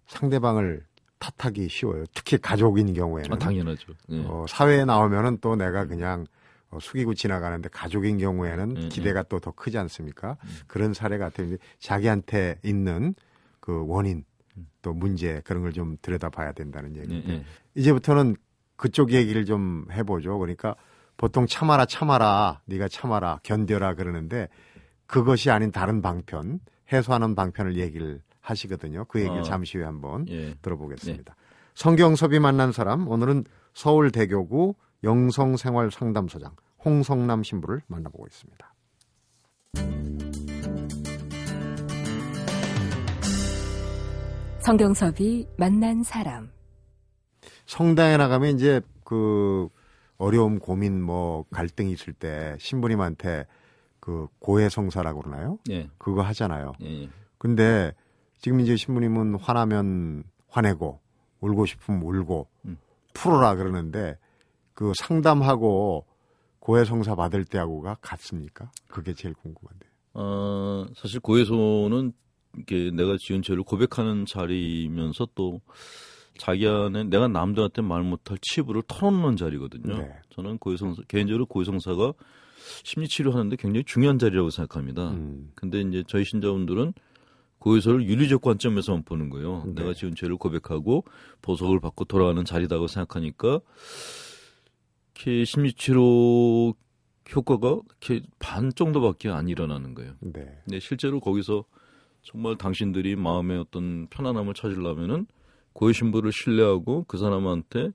상대방을 0.08 0.86
탓하기 1.18 1.68
쉬워요. 1.70 2.04
특히 2.14 2.38
가족인 2.38 2.94
경우에는. 2.94 3.34
아, 3.34 3.38
당연하죠. 3.40 3.94
예. 4.12 4.24
어, 4.28 4.46
사회에 4.48 4.86
나오면은 4.86 5.40
또 5.42 5.56
내가 5.56 5.86
그냥 5.86 6.26
어, 6.70 6.78
숙이고 6.80 7.14
지나가는데 7.16 7.70
가족인 7.70 8.18
경우에는 8.20 8.78
음, 8.78 8.90
기대가 8.90 9.24
또더 9.24 9.52
크지 9.52 9.78
않습니까? 9.80 10.38
그런 10.68 10.94
사례 10.94 11.18
같아요. 11.18 11.56
자기한테 11.80 12.60
있는 12.64 13.16
그 13.60 13.84
원인 13.88 14.26
또 14.86 14.94
문제 14.94 15.42
그런 15.44 15.64
걸 15.64 15.72
좀 15.72 15.98
들여다봐야 16.02 16.52
된다는 16.52 16.96
예, 16.96 17.02
얘기인데 17.02 17.34
예. 17.34 17.46
이제부터는 17.74 18.36
그쪽 18.76 19.12
얘기를 19.14 19.44
좀 19.46 19.88
해보죠. 19.92 20.38
그러니까 20.38 20.76
보통 21.18 21.48
참아라 21.48 21.86
참아라 21.88 22.62
네가 22.66 22.88
참아라 22.88 23.40
견뎌라 23.42 23.96
그러는데 23.96 24.48
그것이 25.08 25.50
아닌 25.50 25.72
다른 25.72 26.04
방편 26.04 26.60
해소하는 26.94 27.34
방편을 27.34 27.78
얘기를 27.78 28.22
하시거든요. 28.42 29.06
그 29.06 29.20
얘기를 29.22 29.40
어. 29.40 29.44
잠시 29.44 29.78
후에 29.80 29.86
한번 29.86 30.28
예. 30.30 30.54
들어보겠습니다. 30.62 31.36
성경섭이 31.74 32.38
만난 32.40 32.72
사람 32.72 33.08
오늘은 33.08 33.46
서울대교구 33.74 34.76
영성생활상담소장 35.04 36.52
홍성남 36.86 37.42
신부를 37.42 37.82
만나보고 37.88 38.28
있습니다. 38.28 38.74
성경섭이 44.66 45.46
만난 45.58 46.02
사람. 46.02 46.50
성당에 47.68 48.18
나가면 48.18 48.56
이제 48.56 48.82
그 49.04 49.70
어려움, 50.18 50.58
고민, 50.58 51.04
뭐 51.04 51.46
갈등이 51.52 51.92
있을 51.92 52.14
때 52.14 52.56
신부님한테 52.58 53.46
그 54.00 54.26
고해성사라고 54.40 55.22
그러나요? 55.22 55.60
예. 55.70 55.88
그거 56.00 56.24
하잖아요. 56.24 56.74
예. 56.82 57.04
예. 57.04 57.10
근데 57.38 57.94
지금 58.40 58.60
이제 58.60 58.76
신부님은 58.76 59.36
화나면 59.36 60.24
화내고 60.48 61.00
울고 61.42 61.68
싶으면 61.68 62.02
울고 62.02 62.48
음. 62.66 62.80
풀어라 63.14 63.54
그러는데 63.54 64.18
그 64.74 64.94
상담하고 64.98 66.08
고해성사 66.58 67.14
받을 67.14 67.46
때하고가 67.46 67.98
같습니까? 68.02 68.72
그게 68.88 69.14
제일 69.14 69.36
궁금한데. 69.36 69.86
어, 70.16 70.88
사실 70.96 71.20
고해소는 71.20 72.14
이렇게 72.56 72.92
내가 72.92 73.18
지은 73.20 73.42
죄를 73.42 73.64
고백하는 73.64 74.26
자리면서 74.26 75.28
또 75.36 75.62
자기 76.38 76.68
안에 76.68 77.06
내가 77.06 77.28
남들한테 77.28 77.82
말 77.82 78.04
못할 78.04 78.38
치부를 78.42 78.84
털어놓는 78.88 79.38
자리거든요. 79.38 79.98
네. 79.98 80.12
저는 80.32 80.58
고해성사 80.58 81.04
개인적으로 81.08 81.46
고해성사가 81.46 82.14
심리 82.84 83.08
치료 83.08 83.32
하는데 83.32 83.56
굉장히 83.56 83.84
중요한 83.86 84.20
자리라고 84.20 84.50
생각합니다. 84.50 85.12
음. 85.12 85.52
근데 85.56 85.82
이제 85.82 86.04
저희 86.08 86.26
신자분들은 86.26 86.94
고해소를 87.60 88.08
윤리적 88.08 88.42
관점에서만 88.42 89.04
보는 89.04 89.30
거예요. 89.30 89.64
네. 89.68 89.82
내가 89.82 89.94
지은 89.94 90.16
죄를 90.16 90.38
고백하고 90.38 91.06
보석을 91.42 91.80
받고 91.80 92.06
돌아가는 92.06 92.44
자리다고 92.44 92.88
생각하니까 92.88 93.62
이렇게 95.16 95.46
심리 95.46 95.74
치료 95.74 96.74
효과가 97.34 97.80
이렇게 98.02 98.26
반 98.38 98.72
정도밖에 98.74 99.30
안 99.30 99.48
일어나는 99.48 99.96
거예요. 99.96 100.14
네. 100.20 100.62
근데 100.66 100.80
실제로 100.80 101.20
거기서 101.20 101.64
정말 102.26 102.58
당신들이 102.58 103.16
마음의 103.16 103.60
어떤 103.60 104.08
편안함을 104.08 104.56
찾으려면은 104.56 105.28
고해 105.74 105.94
신부를 105.94 106.32
신뢰하고 106.32 107.06
그 107.08 107.18
사람한테 107.18 107.92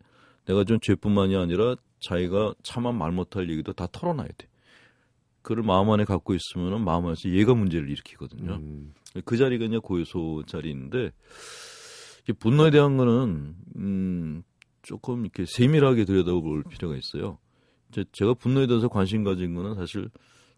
내가 0.47 0.65
준 0.65 0.79
죄뿐만이 0.81 1.37
아니라 1.37 1.75
자기가 1.99 2.55
차마 2.63 2.93
말 2.93 3.13
못할 3.13 3.51
얘기도 3.51 3.73
다 3.73 3.89
털어놔야 3.91 4.29
돼. 4.39 4.49
그를 5.43 5.63
마음 5.63 5.91
안에 5.91 6.05
갖고 6.05 6.35
있으면은 6.35 6.85
마음 6.85 7.07
안에서 7.07 7.29
얘가 7.31 7.55
문제를 7.55 7.91
일으키거든요. 7.91 8.55
음. 8.55 8.95
그 9.25 9.37
자리가 9.37 9.65
이제 9.65 9.79
고해소 9.79 10.45
자리인데 10.47 11.11
이 12.29 12.33
분노에 12.33 12.71
대한 12.71 12.97
거는 12.97 13.57
음 13.77 14.43
조금 14.83 15.23
이렇게 15.23 15.45
세밀하게 15.45 16.05
들여다볼 16.05 16.65
필요가 16.65 16.97
있어요. 16.97 17.39
제, 17.91 18.05
제가 18.13 18.35
분노에 18.35 18.67
대해서 18.69 18.89
관심 18.89 19.25
가진 19.25 19.55
거는 19.55 19.75
사실 19.75 20.09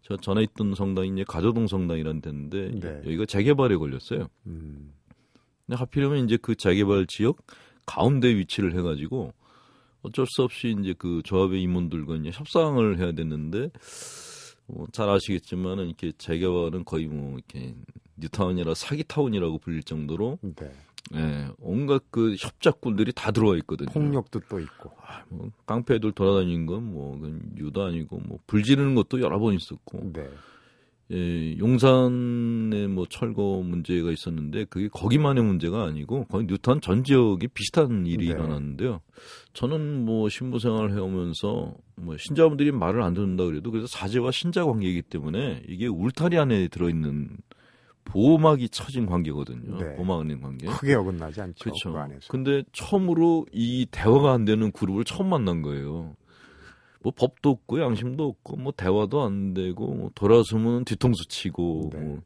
제가 0.02 0.20
전에 0.20 0.42
있던 0.42 0.74
성당이 0.74 1.10
이제 1.10 1.24
가조동 1.26 1.66
성당이라는 1.66 2.20
데인데 2.20 2.70
네. 2.80 2.96
여기가 3.06 3.26
재개발에 3.26 3.76
걸렸어요. 3.76 4.28
음. 4.46 4.92
근데 5.66 5.78
하필이면 5.78 6.24
이제 6.24 6.36
그 6.36 6.54
재개발 6.54 7.06
지역 7.06 7.38
가운데 7.86 8.28
위치를 8.28 8.74
해가지고 8.76 9.32
어쩔 10.02 10.26
수 10.26 10.42
없이 10.42 10.74
이제 10.80 10.94
그 10.98 11.22
조합의 11.24 11.62
임원들과 11.62 12.16
이제 12.16 12.30
협상을 12.32 12.98
해야 12.98 13.12
됐는데 13.12 13.70
뭐 14.66 14.86
잘 14.92 15.08
아시겠지만은 15.08 15.86
이렇게 15.86 16.12
재개발은 16.18 16.84
거의 16.84 17.06
뭐 17.06 17.34
이렇게 17.34 17.74
뉴타운이라 18.16 18.74
사기 18.74 19.04
타운이라고 19.04 19.58
불릴 19.58 19.82
정도로 19.82 20.38
네. 20.42 20.72
예, 21.14 21.48
온갖 21.58 22.02
그 22.10 22.34
협작꾼들이 22.38 23.12
다 23.12 23.32
들어와 23.32 23.56
있거든요. 23.58 23.90
폭력도 23.90 24.40
또 24.48 24.60
있고. 24.60 24.92
아, 25.00 25.22
뭐 25.28 25.50
깡패들 25.66 26.12
돌아다니는 26.12 26.66
건뭐 26.66 27.20
유도 27.58 27.82
아니고 27.82 28.20
뭐 28.26 28.38
불지르는 28.46 28.94
것도 28.94 29.20
여러 29.20 29.38
번 29.38 29.54
있었고 29.54 30.12
네. 30.12 30.28
예, 31.10 31.58
용산에 31.58 32.86
뭐 32.86 33.04
철거 33.06 33.62
문제가 33.62 34.10
있었는데 34.10 34.64
그게 34.64 34.88
거기만의 34.88 35.44
문제가 35.44 35.84
아니고 35.84 36.24
거의 36.24 36.46
뉴턴 36.46 36.80
전 36.80 37.04
지역이 37.04 37.48
비슷한 37.48 38.06
일이 38.06 38.28
네. 38.28 38.32
일어났는데요. 38.32 39.00
저는 39.52 40.06
뭐 40.06 40.30
신부 40.30 40.58
생활을 40.58 40.94
해오면서 40.94 41.74
뭐 41.96 42.16
신자분들이 42.16 42.72
말을 42.72 43.02
안 43.02 43.12
듣는다 43.12 43.44
그래도 43.44 43.70
그래서 43.70 43.86
사제와 43.88 44.30
신자 44.30 44.64
관계이기 44.64 45.02
때문에 45.02 45.64
이게 45.68 45.86
울타리 45.86 46.38
안에 46.38 46.68
들어있는 46.68 47.36
보호막이 48.04 48.68
쳐진 48.68 49.06
관계거든요. 49.06 49.76
네. 49.78 49.94
보호막 49.96 50.20
안에 50.20 50.36
관계. 50.38 50.66
크게 50.66 50.94
어긋나지 50.94 51.40
않죠. 51.40 51.62
그렇죠. 51.64 51.92
그 51.92 51.98
안에서. 51.98 52.28
근데 52.28 52.62
처음으로 52.72 53.46
이 53.52 53.86
대화가 53.90 54.32
안 54.32 54.44
되는 54.44 54.70
그룹을 54.72 55.04
처음 55.04 55.28
만난 55.30 55.62
거예요. 55.62 56.14
뭐 57.02 57.12
법도 57.16 57.50
없고 57.50 57.80
양심도 57.80 58.24
없고 58.28 58.56
뭐 58.56 58.72
대화도 58.76 59.22
안 59.22 59.54
되고 59.54 59.92
뭐 59.94 60.10
돌아서면 60.14 60.84
뒤통수 60.84 61.26
치고 61.28 61.90
네. 61.92 62.00
뭐. 62.00 62.20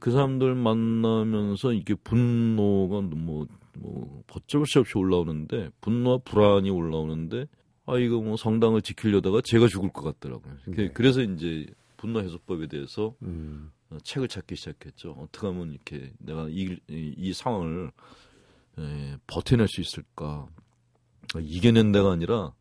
그 0.00 0.12
사람들 0.12 0.54
만나면서 0.54 1.72
이게 1.72 1.94
분노가 1.96 3.00
뭐, 3.00 3.46
뭐, 3.76 4.22
어쩔 4.32 4.64
수 4.64 4.78
없이 4.78 4.96
올라오는데, 4.96 5.70
분노와 5.80 6.18
불안이 6.24 6.70
올라오는데, 6.70 7.46
아, 7.86 7.98
이거 7.98 8.20
뭐 8.20 8.36
성당을 8.36 8.82
지키려다가 8.82 9.40
제가 9.42 9.66
죽을 9.66 9.90
것 9.92 10.02
같더라고요. 10.02 10.54
그- 10.64 10.70
네. 10.76 10.88
그래서 10.94 11.22
이제 11.22 11.66
분노 11.96 12.20
해소법에 12.20 12.68
대해서 12.68 13.14
음, 13.22 13.72
어, 13.72 13.79
책을 14.02 14.28
찾기 14.28 14.56
시작했죠. 14.56 15.12
어떻게 15.12 15.46
하면 15.46 15.72
이렇게 15.72 16.12
내가 16.18 16.48
이, 16.48 16.78
이, 16.88 17.14
이 17.16 17.32
상황을 17.32 17.90
에, 18.78 19.16
버텨낼 19.26 19.68
수 19.68 19.80
있을까. 19.80 20.46
어, 21.34 21.40
이겨낸 21.40 21.92
데가 21.92 22.12
아니라 22.12 22.52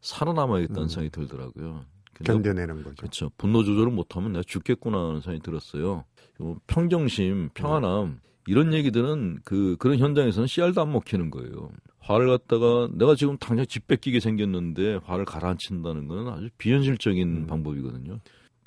살아남아야겠다는 0.00 0.82
음. 0.82 0.88
생각이 0.88 1.10
들더라고요. 1.10 1.84
견뎌내는 2.24 2.82
거죠. 2.82 2.96
그렇죠. 2.96 3.30
분노 3.36 3.62
조절을 3.62 3.92
못하면 3.92 4.32
내가 4.32 4.42
죽겠구나 4.46 4.98
하는 4.98 5.20
생각이 5.20 5.42
들었어요. 5.42 6.04
요 6.42 6.60
평정심, 6.66 7.50
평안함 7.54 8.20
이런 8.46 8.72
얘기들은 8.72 9.40
그 9.44 9.76
그런 9.78 9.98
현장에서는 9.98 10.46
씨알도 10.46 10.80
안 10.80 10.92
먹히는 10.92 11.30
거예요. 11.30 11.70
화를 12.00 12.28
갖다가 12.28 12.88
내가 12.92 13.14
지금 13.14 13.36
당장 13.36 13.66
집 13.66 13.86
뺏기게 13.86 14.20
생겼는데 14.20 15.00
화를 15.04 15.24
가라앉힌다는 15.26 16.08
건 16.08 16.28
아주 16.28 16.48
비현실적인 16.58 17.28
음. 17.28 17.46
방법이거든요. 17.46 18.18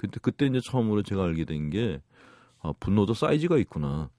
그때 0.02 0.20
그때 0.22 0.46
이제 0.48 0.60
처음으로 0.64 1.04
제가 1.04 1.24
알게 1.24 1.46
된 1.46 1.70
게 1.70 2.02
아, 2.64 2.74
분노도 2.80 3.14
사이즈가 3.14 3.58
있구나. 3.58 4.10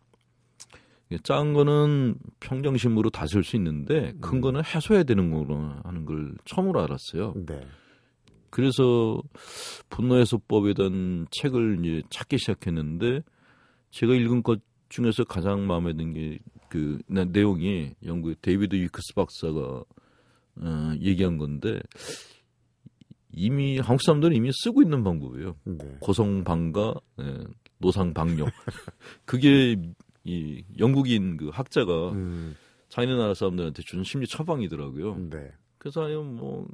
작은 1.24 1.52
거는 1.52 2.14
평정심으로 2.40 3.10
다스릴 3.10 3.44
수 3.44 3.56
있는데 3.56 4.14
큰 4.20 4.38
음. 4.38 4.40
거는 4.40 4.64
해소해야 4.64 5.02
되는 5.02 5.30
거로 5.30 5.58
하는 5.84 6.04
걸 6.06 6.34
처음으로 6.46 6.80
알았어요. 6.80 7.34
네. 7.46 7.66
그래서 8.48 9.22
분노 9.90 10.16
해소법에 10.16 10.74
대한 10.74 11.26
책을 11.30 11.84
이제 11.84 12.02
찾기 12.10 12.38
시작했는데 12.38 13.20
제가 13.90 14.14
읽은 14.14 14.42
것 14.42 14.60
중에서 14.88 15.24
가장 15.24 15.66
마음에 15.66 15.92
든 15.94 16.12
게 16.14 16.38
그 16.68 16.98
내용이 17.06 17.92
영국의 18.02 18.36
데이비드 18.40 18.74
위크스 18.76 19.12
박사가 19.14 19.84
어, 20.56 20.92
얘기한 21.02 21.36
건데 21.36 21.80
이미 23.32 23.78
한국 23.78 24.02
사람들은 24.02 24.36
이미 24.36 24.50
쓰고 24.52 24.82
있는 24.82 25.02
방법이에요. 25.04 25.56
네. 25.64 25.96
고성방가, 26.00 26.94
예, 27.20 27.38
노상방역. 27.78 28.48
그게 29.24 29.76
이 30.24 30.64
영국인 30.78 31.36
그 31.36 31.48
학자가 31.48 32.12
음, 32.12 32.56
자기네 32.88 33.16
나라 33.16 33.34
사람들한테 33.34 33.82
주는 33.84 34.04
심리 34.04 34.26
처방이더라고요. 34.26 35.16
네. 35.30 35.52
그래서 35.78 36.04
아니 36.04 36.14
뭐 36.14 36.68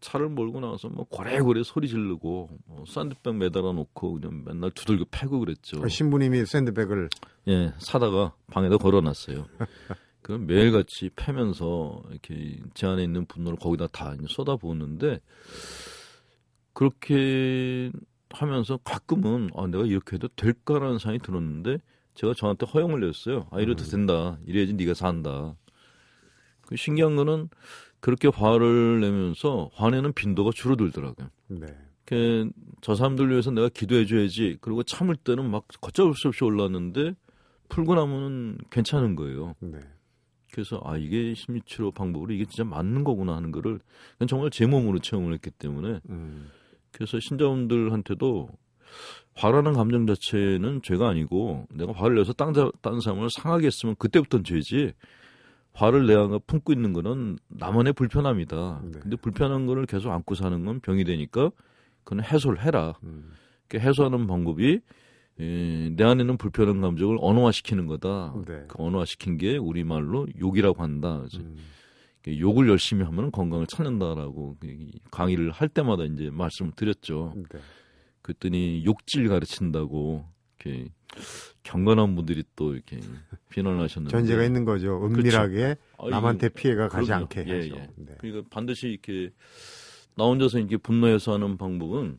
차를 0.00 0.28
몰고 0.28 0.60
나와서 0.60 0.88
뭐 0.88 1.04
고래고래 1.08 1.62
소리 1.62 1.88
지르고 1.88 2.48
뭐 2.66 2.84
샌드백 2.86 3.36
매달아 3.36 3.72
놓고 3.72 4.20
그냥 4.20 4.42
맨날 4.44 4.70
두들겨 4.70 5.06
패고 5.10 5.40
그랬죠. 5.40 5.80
그 5.80 5.88
신부님이 5.88 6.44
샌드백을 6.44 7.08
예, 7.48 7.72
사다가 7.78 8.34
방에다 8.48 8.76
걸어놨어요. 8.76 9.46
그 10.22 10.32
매일같이 10.32 11.10
패면서 11.16 12.02
이렇게 12.10 12.60
제 12.74 12.86
안에 12.86 13.02
있는 13.02 13.26
분노를 13.26 13.58
거기다 13.58 13.88
다 13.88 14.14
쏟아부었는데 14.28 15.20
그렇게 16.72 17.92
하면서 18.30 18.78
가끔은 18.78 19.50
아 19.54 19.66
내가 19.66 19.84
이렇게 19.84 20.16
해도 20.16 20.28
될까라는 20.36 20.98
생각이 20.98 21.22
들었는데 21.22 21.78
제가 22.14 22.34
저한테 22.34 22.66
허용을 22.66 23.00
냈어요. 23.00 23.46
아 23.50 23.60
이래도 23.60 23.84
음. 23.84 23.90
된다. 23.90 24.38
이래야지 24.46 24.74
네가 24.74 24.94
산다. 24.94 25.54
그 26.66 26.76
신기한 26.76 27.16
거는 27.16 27.48
그렇게 28.00 28.28
화를 28.28 29.00
내면서 29.00 29.70
화내는 29.74 30.12
빈도가 30.12 30.50
줄어들더라고요. 30.54 31.28
네. 31.48 31.66
그, 32.04 32.50
저 32.80 32.94
사람들 32.94 33.30
위해서 33.30 33.50
내가 33.52 33.68
기도해줘야지. 33.68 34.58
그리고 34.60 34.82
참을 34.82 35.14
때는 35.16 35.50
막 35.50 35.66
걷잡을 35.80 36.14
수 36.14 36.28
없이 36.28 36.42
올랐는데 36.42 37.14
풀고 37.68 37.94
나면은 37.94 38.58
괜찮은 38.70 39.14
거예요. 39.14 39.54
네. 39.60 39.78
그래서 40.52 40.80
아 40.84 40.98
이게 40.98 41.32
심리치료 41.34 41.92
방법으로 41.92 42.32
이게 42.34 42.44
진짜 42.44 42.64
맞는 42.64 43.04
거구나 43.04 43.36
하는 43.36 43.52
거를 43.52 43.80
정말 44.28 44.50
제 44.50 44.66
몸으로 44.66 44.98
체험을 44.98 45.32
했기 45.32 45.50
때문에 45.50 46.00
음, 46.10 46.50
그래서 46.92 47.18
신자분들한테도 47.20 48.48
화라는 49.34 49.72
감정 49.72 50.06
자체는 50.06 50.82
죄가 50.82 51.08
아니고 51.08 51.66
내가 51.74 51.92
화를 51.92 52.16
내서 52.16 52.32
딴, 52.32 52.52
자- 52.52 52.70
딴 52.82 53.00
사람을 53.00 53.28
상하게 53.30 53.66
했으면 53.66 53.94
그때부터는 53.98 54.44
죄지 54.44 54.92
화를 55.72 56.06
내가 56.06 56.38
품고 56.46 56.72
있는 56.72 56.92
거는 56.92 57.38
나만의 57.48 57.94
불편함이다. 57.94 58.82
네. 58.84 58.98
근데 59.00 59.16
불편한 59.16 59.66
거를 59.66 59.86
계속 59.86 60.10
안고 60.10 60.34
사는 60.34 60.64
건 60.66 60.80
병이 60.80 61.04
되니까 61.04 61.50
그건 62.04 62.22
해소를 62.22 62.62
해라. 62.62 62.94
음, 63.04 63.32
그 63.68 63.78
해소하는 63.78 64.26
방법이 64.26 64.80
에, 65.40 65.90
내 65.96 66.04
안에 66.04 66.22
있는 66.24 66.36
불편한 66.36 66.82
감정을 66.82 67.16
언어화시키는 67.20 67.86
거다. 67.86 68.34
네. 68.46 68.64
그 68.68 68.74
언어화시킨 68.82 69.38
게 69.38 69.56
우리말로 69.56 70.26
욕이라고 70.38 70.82
한다. 70.82 71.20
그래서 71.20 71.38
음, 71.38 71.56
그 71.56 71.62
욕을 72.28 72.68
열심히 72.68 73.04
하면 73.04 73.30
건강을 73.32 73.66
찾는다라고 73.66 74.56
그 74.60 74.90
강의를 75.10 75.50
할 75.50 75.68
때마다 75.68 76.04
이제 76.04 76.30
말씀을 76.30 76.72
드렸죠. 76.76 77.34
네. 77.36 77.58
그랬더니 78.22 78.84
욕질 78.84 79.28
가르친다고 79.28 80.24
이렇게 80.58 80.88
경건한 81.64 82.14
분들이 82.14 82.44
또 82.54 82.74
이렇게 82.74 83.00
비난하셨는데 83.50 84.16
전제가 84.16 84.44
있는 84.44 84.64
거죠. 84.64 85.04
은밀하게 85.04 85.76
아, 85.98 86.08
남한테 86.08 86.48
피해가 86.50 86.88
가지 86.88 87.06
그럼요. 87.06 87.24
않게 87.24 87.44
예, 87.48 87.54
해서. 87.54 87.76
예. 87.76 87.88
네. 87.96 88.14
그러니까 88.18 88.48
반드시 88.50 88.88
이렇게 88.88 89.30
나 90.16 90.24
혼자서 90.24 90.58
이렇게 90.58 90.76
분노해서 90.76 91.34
하는 91.34 91.56
방법은 91.56 92.18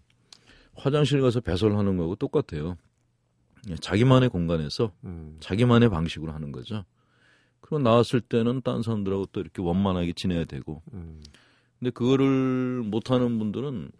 화장실 0.75 1.21
가서 1.21 1.39
배설하는 1.39 1.97
거하고 1.97 2.15
똑같아요. 2.15 2.75
예, 3.69 3.75
자기만의 3.75 4.29
공간에서 4.29 4.91
음, 5.05 5.37
자기만의 5.39 5.89
방식으로 5.89 6.33
하는 6.33 6.51
거죠. 6.51 6.83
나왔을 7.79 8.21
때는 8.21 8.61
딴 8.61 8.81
사람들하고 8.81 9.27
또 9.27 9.39
이렇게 9.41 9.61
원만하게 9.61 10.13
지내야 10.13 10.45
되고. 10.45 10.81
음, 10.93 11.21
근데 11.79 11.91
그거를 11.91 12.83
못하는 12.83 13.39
분들은 13.39 13.91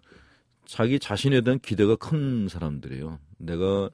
자기 0.65 0.99
자신에 0.99 1.41
대한 1.41 1.59
기대가 1.59 1.95
큰 1.95 2.47
사람들이에요. 2.47 3.19
내가 3.37 3.89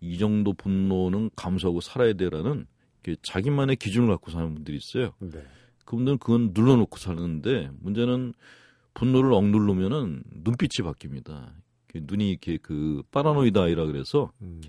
이 0.00 0.18
정도 0.18 0.52
분노는 0.52 1.30
감수하고 1.36 1.80
살아야 1.80 2.14
이렇게 3.06 3.20
자기만의 3.22 3.76
기준을 3.76 4.08
갖고 4.08 4.30
사는 4.30 4.52
분들이 4.54 4.78
있어요. 4.78 5.12
네. 5.20 5.42
그분들은 5.84 6.18
그건 6.18 6.50
눌러놓고 6.52 6.98
사는데 6.98 7.70
문제는 7.80 8.34
분노를 8.94 9.32
억누르면은 9.32 10.22
눈빛이 10.32 10.86
바뀝니다. 10.86 11.52
눈이 11.94 12.30
이렇게 12.30 12.58
그 12.58 13.02
파라노이드 13.10 13.58
아이라 13.58 13.86
그래서 13.86 14.32
음, 14.42 14.60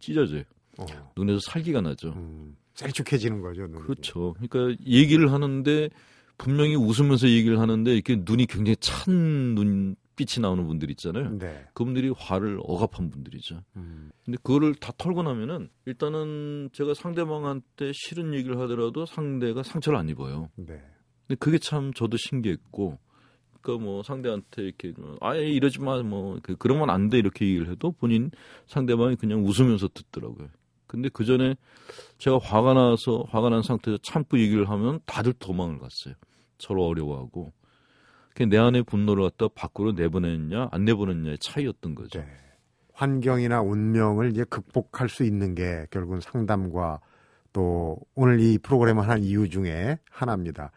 찢어져요. 0.00 0.42
어, 0.78 0.84
눈에서 1.16 1.40
살기가 1.40 1.80
나죠. 1.80 2.08
음, 2.10 2.56
셀쭉해지는 2.74 3.40
거죠. 3.40 3.66
눈이. 3.66 3.82
그렇죠. 3.82 4.34
그러니까 4.40 4.82
얘기를 4.86 5.32
하는데 5.32 5.88
분명히 6.36 6.74
웃으면서 6.74 7.28
얘기를 7.28 7.58
하는데 7.60 7.92
이렇게 7.94 8.16
눈이 8.16 8.46
굉장히 8.46 8.76
찬 8.80 9.54
눈빛이 9.54 10.42
나오는 10.42 10.66
분들 10.66 10.90
있잖아요. 10.92 11.38
네. 11.38 11.64
그분들이 11.74 12.10
화를 12.16 12.58
억압한 12.62 13.10
분들이죠. 13.10 13.62
음, 13.76 14.10
근데 14.24 14.36
그거를 14.42 14.74
다 14.74 14.92
털고 14.98 15.22
나면은 15.22 15.68
일단은 15.86 16.70
제가 16.72 16.94
상대방한테 16.94 17.92
싫은 17.94 18.34
얘기를 18.34 18.58
하더라도 18.60 19.06
상대가 19.06 19.62
상처를 19.62 19.98
안 19.98 20.08
입어요. 20.08 20.50
네. 20.56 20.82
근데 21.26 21.36
그게 21.38 21.58
참 21.58 21.92
저도 21.94 22.16
신기했고, 22.18 22.98
그러니까 23.62 23.84
뭐 23.84 24.02
상대한테 24.02 24.62
이렇게 24.62 24.92
뭐 24.98 25.16
아예 25.20 25.48
이러지 25.48 25.80
마, 25.80 26.02
뭐 26.02 26.38
그- 26.42 26.56
그러면 26.56 26.90
안 26.90 27.08
돼 27.08 27.18
이렇게 27.18 27.46
얘기를 27.46 27.70
해도 27.70 27.92
본인 27.92 28.30
상대방이 28.66 29.16
그냥 29.16 29.42
웃으면서 29.46 29.88
듣더라고요. 29.94 30.48
근데 30.94 31.08
그 31.08 31.24
전에 31.24 31.56
제가 32.18 32.38
화가 32.38 32.74
나서 32.74 33.24
화가 33.28 33.50
난 33.50 33.62
상태에서 33.62 33.98
참고 34.02 34.38
얘기를 34.38 34.68
하면 34.68 35.00
다들 35.06 35.32
도망을 35.34 35.78
갔어요. 35.78 36.14
서로 36.58 36.86
어려워하고. 36.86 37.52
그게 38.30 38.46
내 38.46 38.58
안의 38.58 38.84
분노를 38.84 39.24
갖다 39.24 39.48
밖으로 39.48 39.92
내보냈냐 39.92 40.68
안 40.72 40.84
내보냈냐의 40.84 41.38
차이였던 41.38 41.94
거죠. 41.94 42.20
네. 42.20 42.26
환경이나 42.92 43.60
운명을 43.60 44.30
이제 44.30 44.44
극복할 44.44 45.08
수 45.08 45.24
있는 45.24 45.54
게 45.54 45.86
결국은 45.90 46.20
상담과 46.20 47.00
또 47.52 47.98
오늘 48.14 48.40
이 48.40 48.58
프로그램을 48.58 49.08
한 49.08 49.22
이유 49.22 49.48
중에 49.48 49.98
하나입니다. 50.10 50.70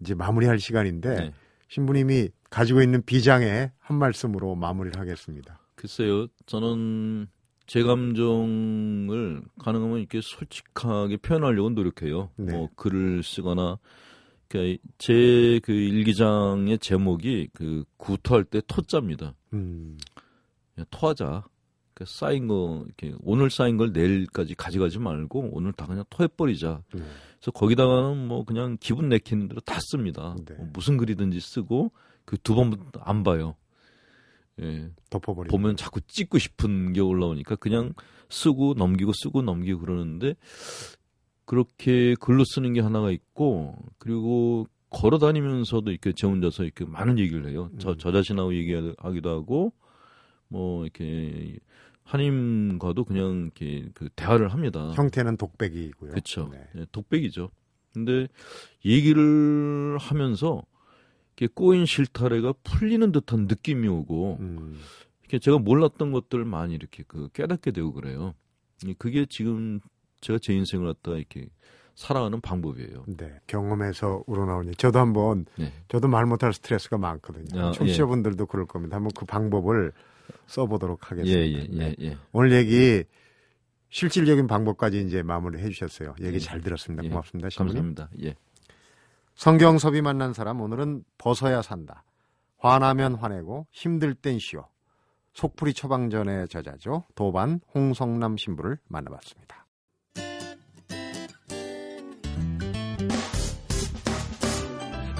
이제 0.00 0.14
마무리할 0.14 0.58
시간인데 0.58 1.14
네. 1.14 1.32
신부님이 1.68 2.30
가지고 2.50 2.82
있는 2.82 3.02
비장에 3.02 3.70
한 3.78 3.98
말씀으로 3.98 4.54
마무리를 4.54 5.00
하겠습니다. 5.00 5.60
글쎄요, 5.74 6.28
저는 6.46 7.28
제 7.66 7.82
감정을 7.82 9.42
가능하면 9.58 9.98
이렇게 9.98 10.20
솔직하게 10.22 11.16
표현하려고 11.18 11.70
노력해요. 11.70 12.30
네. 12.36 12.52
뭐 12.52 12.68
글을 12.76 13.22
쓰거나 13.22 13.78
제 14.98 15.58
그 15.64 15.72
일기장의 15.72 16.78
제목이 16.78 17.48
그 17.52 17.84
구토할 17.96 18.44
때 18.44 18.60
토자입니다. 18.66 19.34
음, 19.52 19.98
토하자. 20.90 21.44
그 21.94 22.04
쌓인 22.06 22.48
거 22.48 22.82
이렇게 22.86 23.14
오늘 23.22 23.50
쌓인 23.50 23.76
걸 23.76 23.92
내일까지 23.92 24.54
가져가지 24.56 24.98
말고 24.98 25.50
오늘 25.52 25.72
다 25.72 25.86
그냥 25.86 26.04
토해버리자. 26.10 26.82
네. 26.92 27.02
그래서 27.38 27.50
거기다가는 27.52 28.26
뭐 28.28 28.44
그냥 28.44 28.76
기분 28.80 29.08
내키는 29.08 29.48
대로 29.48 29.60
다 29.60 29.78
씁니다. 29.80 30.36
네. 30.44 30.54
뭐 30.56 30.68
무슨 30.72 30.96
글이든지 30.96 31.38
쓰고 31.40 31.92
그 32.24 32.36
두 32.38 32.54
번부터 32.54 33.00
안 33.00 33.22
봐요. 33.22 33.54
예. 34.60 34.90
덮어버리. 35.10 35.48
보면 35.48 35.76
자꾸 35.76 36.00
찍고 36.00 36.38
싶은 36.38 36.92
게 36.92 37.00
올라오니까 37.00 37.56
그냥 37.56 37.92
쓰고 38.28 38.74
넘기고 38.74 39.12
쓰고 39.12 39.42
넘기고 39.42 39.80
그러는데 39.80 40.34
그렇게 41.44 42.14
글로 42.20 42.44
쓰는 42.44 42.72
게 42.72 42.80
하나가 42.80 43.10
있고 43.10 43.76
그리고 43.98 44.66
걸어 44.90 45.18
다니면서도 45.18 45.90
이렇게 45.90 46.12
제 46.12 46.26
혼자서 46.26 46.64
이렇게 46.64 46.84
많은 46.84 47.18
얘기를 47.18 47.48
해요. 47.48 47.70
저, 47.78 47.90
음. 47.90 47.96
저 47.98 48.12
자신하고 48.12 48.54
얘기하기도 48.54 49.28
하고 49.28 49.72
뭐 50.48 50.84
이렇게 50.84 51.58
하님과도 52.04 53.04
그냥 53.04 53.50
이렇게 53.58 53.88
그 53.94 54.08
대화를 54.14 54.52
합니다. 54.52 54.92
형태는 54.94 55.36
독백이고요. 55.36 56.10
그렇죠. 56.10 56.50
네. 56.52 56.86
독백이죠. 56.92 57.50
근데 57.92 58.28
얘기를 58.84 59.96
하면서 59.98 60.62
꼬인 61.54 61.86
실타래가 61.86 62.54
풀리는 62.62 63.10
듯한 63.12 63.46
느낌이 63.46 63.88
오고 63.88 64.38
음, 64.40 64.78
이렇게 65.22 65.38
제가 65.38 65.58
몰랐던 65.58 66.12
것들을 66.12 66.44
많이 66.44 66.74
이렇게 66.74 67.02
그 67.06 67.28
깨닫게 67.32 67.72
되고 67.72 67.92
그래요. 67.92 68.34
이 68.84 68.94
그게 68.94 69.26
지금 69.26 69.80
제가 70.20 70.38
제 70.40 70.54
인생을 70.54 70.86
갖다 70.86 71.16
이렇게 71.16 71.48
살아가는 71.94 72.40
방법이에요. 72.40 73.04
네. 73.16 73.40
경험에서 73.46 74.24
우러나오니 74.26 74.74
저도 74.76 74.98
한번 74.98 75.46
네. 75.56 75.72
저도 75.88 76.08
말 76.08 76.26
못할 76.26 76.52
스트레스가 76.52 76.98
많거든요. 76.98 77.66
아, 77.68 77.72
청취자분들도 77.72 78.46
그럴 78.46 78.66
겁니다. 78.66 78.96
한번 78.96 79.12
그 79.16 79.24
방법을 79.24 79.92
써보도록 80.46 81.00
예, 81.02 81.08
하겠습니다. 81.08 81.62
예, 81.62 81.66
네. 81.68 81.94
예, 82.00 82.06
예. 82.06 82.16
오늘 82.32 82.52
얘기 82.52 83.04
실질적인 83.90 84.48
방법까지 84.48 85.02
이제 85.02 85.22
마무리 85.22 85.58
해주셨어요. 85.58 86.16
얘기 86.20 86.34
예. 86.34 86.38
잘 86.40 86.60
들었습니다. 86.60 87.04
예. 87.04 87.08
고맙습니다. 87.08 87.48
신부님. 87.48 87.94
감사합니다. 87.94 88.10
예. 88.24 88.34
성경섭이 89.34 90.00
만난 90.00 90.32
사람 90.32 90.60
오늘은 90.60 91.04
벗어야 91.18 91.60
산다. 91.62 92.04
화나면 92.58 93.16
화내고 93.16 93.66
힘들 93.70 94.14
땐 94.14 94.38
쉬어. 94.38 94.68
속풀이 95.34 95.74
처방전의 95.74 96.48
저자죠. 96.48 97.04
도반 97.14 97.60
홍성남 97.74 98.36
신부를 98.36 98.78
만나봤습니다. 98.88 99.66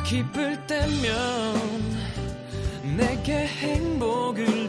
기쁠 0.06 0.66
때면 0.66 1.54
내게 2.96 3.46
행복을 3.46 4.63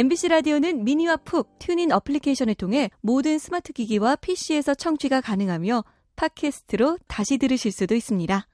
MBC 0.00 0.28
라디오는 0.28 0.82
미니와 0.82 1.18
푹 1.18 1.58
튠인 1.58 1.92
어플리케이션을 1.92 2.54
통해 2.54 2.88
모든 3.02 3.38
스마트 3.38 3.74
기기와 3.74 4.16
PC에서 4.16 4.74
청취가 4.74 5.20
가능하며 5.20 5.84
팟캐스트로 6.16 6.96
다시 7.06 7.36
들으실 7.36 7.70
수도 7.70 7.94
있습니다. 7.94 8.46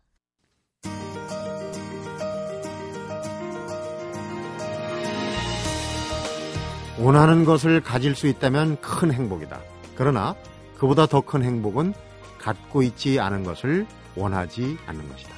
원하는 6.99 7.45
것을 7.45 7.81
가질 7.81 8.17
수 8.17 8.27
있다면 8.27 8.81
큰 8.81 9.13
행복이다. 9.13 9.61
그러나 9.95 10.35
그보다 10.77 11.07
더 11.07 11.21
큰 11.21 11.45
행복은 11.45 11.95
갖고 12.39 12.83
있지 12.83 13.21
않은 13.21 13.45
것을 13.45 13.87
원하지 14.17 14.79
않는 14.85 15.09
것이다. 15.09 15.31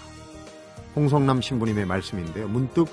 홍성남 0.96 1.42
신부님의 1.42 1.84
말씀인데요. 1.84 2.48
문득 2.48 2.88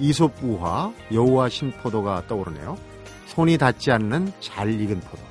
이솝 0.00 0.32
우화, 0.42 0.92
여우와 1.12 1.48
신포도가 1.48 2.26
떠오르네요. 2.28 2.76
손이 3.26 3.58
닿지 3.58 3.90
않는 3.92 4.32
잘 4.40 4.80
익은 4.80 5.00
포도. 5.00 5.22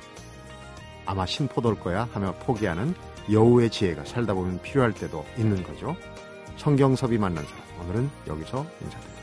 아마 1.06 1.24
신포도일 1.24 1.80
거야 1.80 2.08
하며 2.12 2.34
포기하는 2.40 2.94
여우의 3.30 3.70
지혜가 3.70 4.04
살다 4.04 4.34
보면 4.34 4.60
필요할 4.62 4.92
때도 4.92 5.24
있는 5.38 5.62
거죠. 5.62 5.96
성경섭이 6.56 7.18
만난 7.18 7.44
사람. 7.44 7.62
오늘은 7.80 8.10
여기서 8.26 8.66
인사드립니다. 8.82 9.17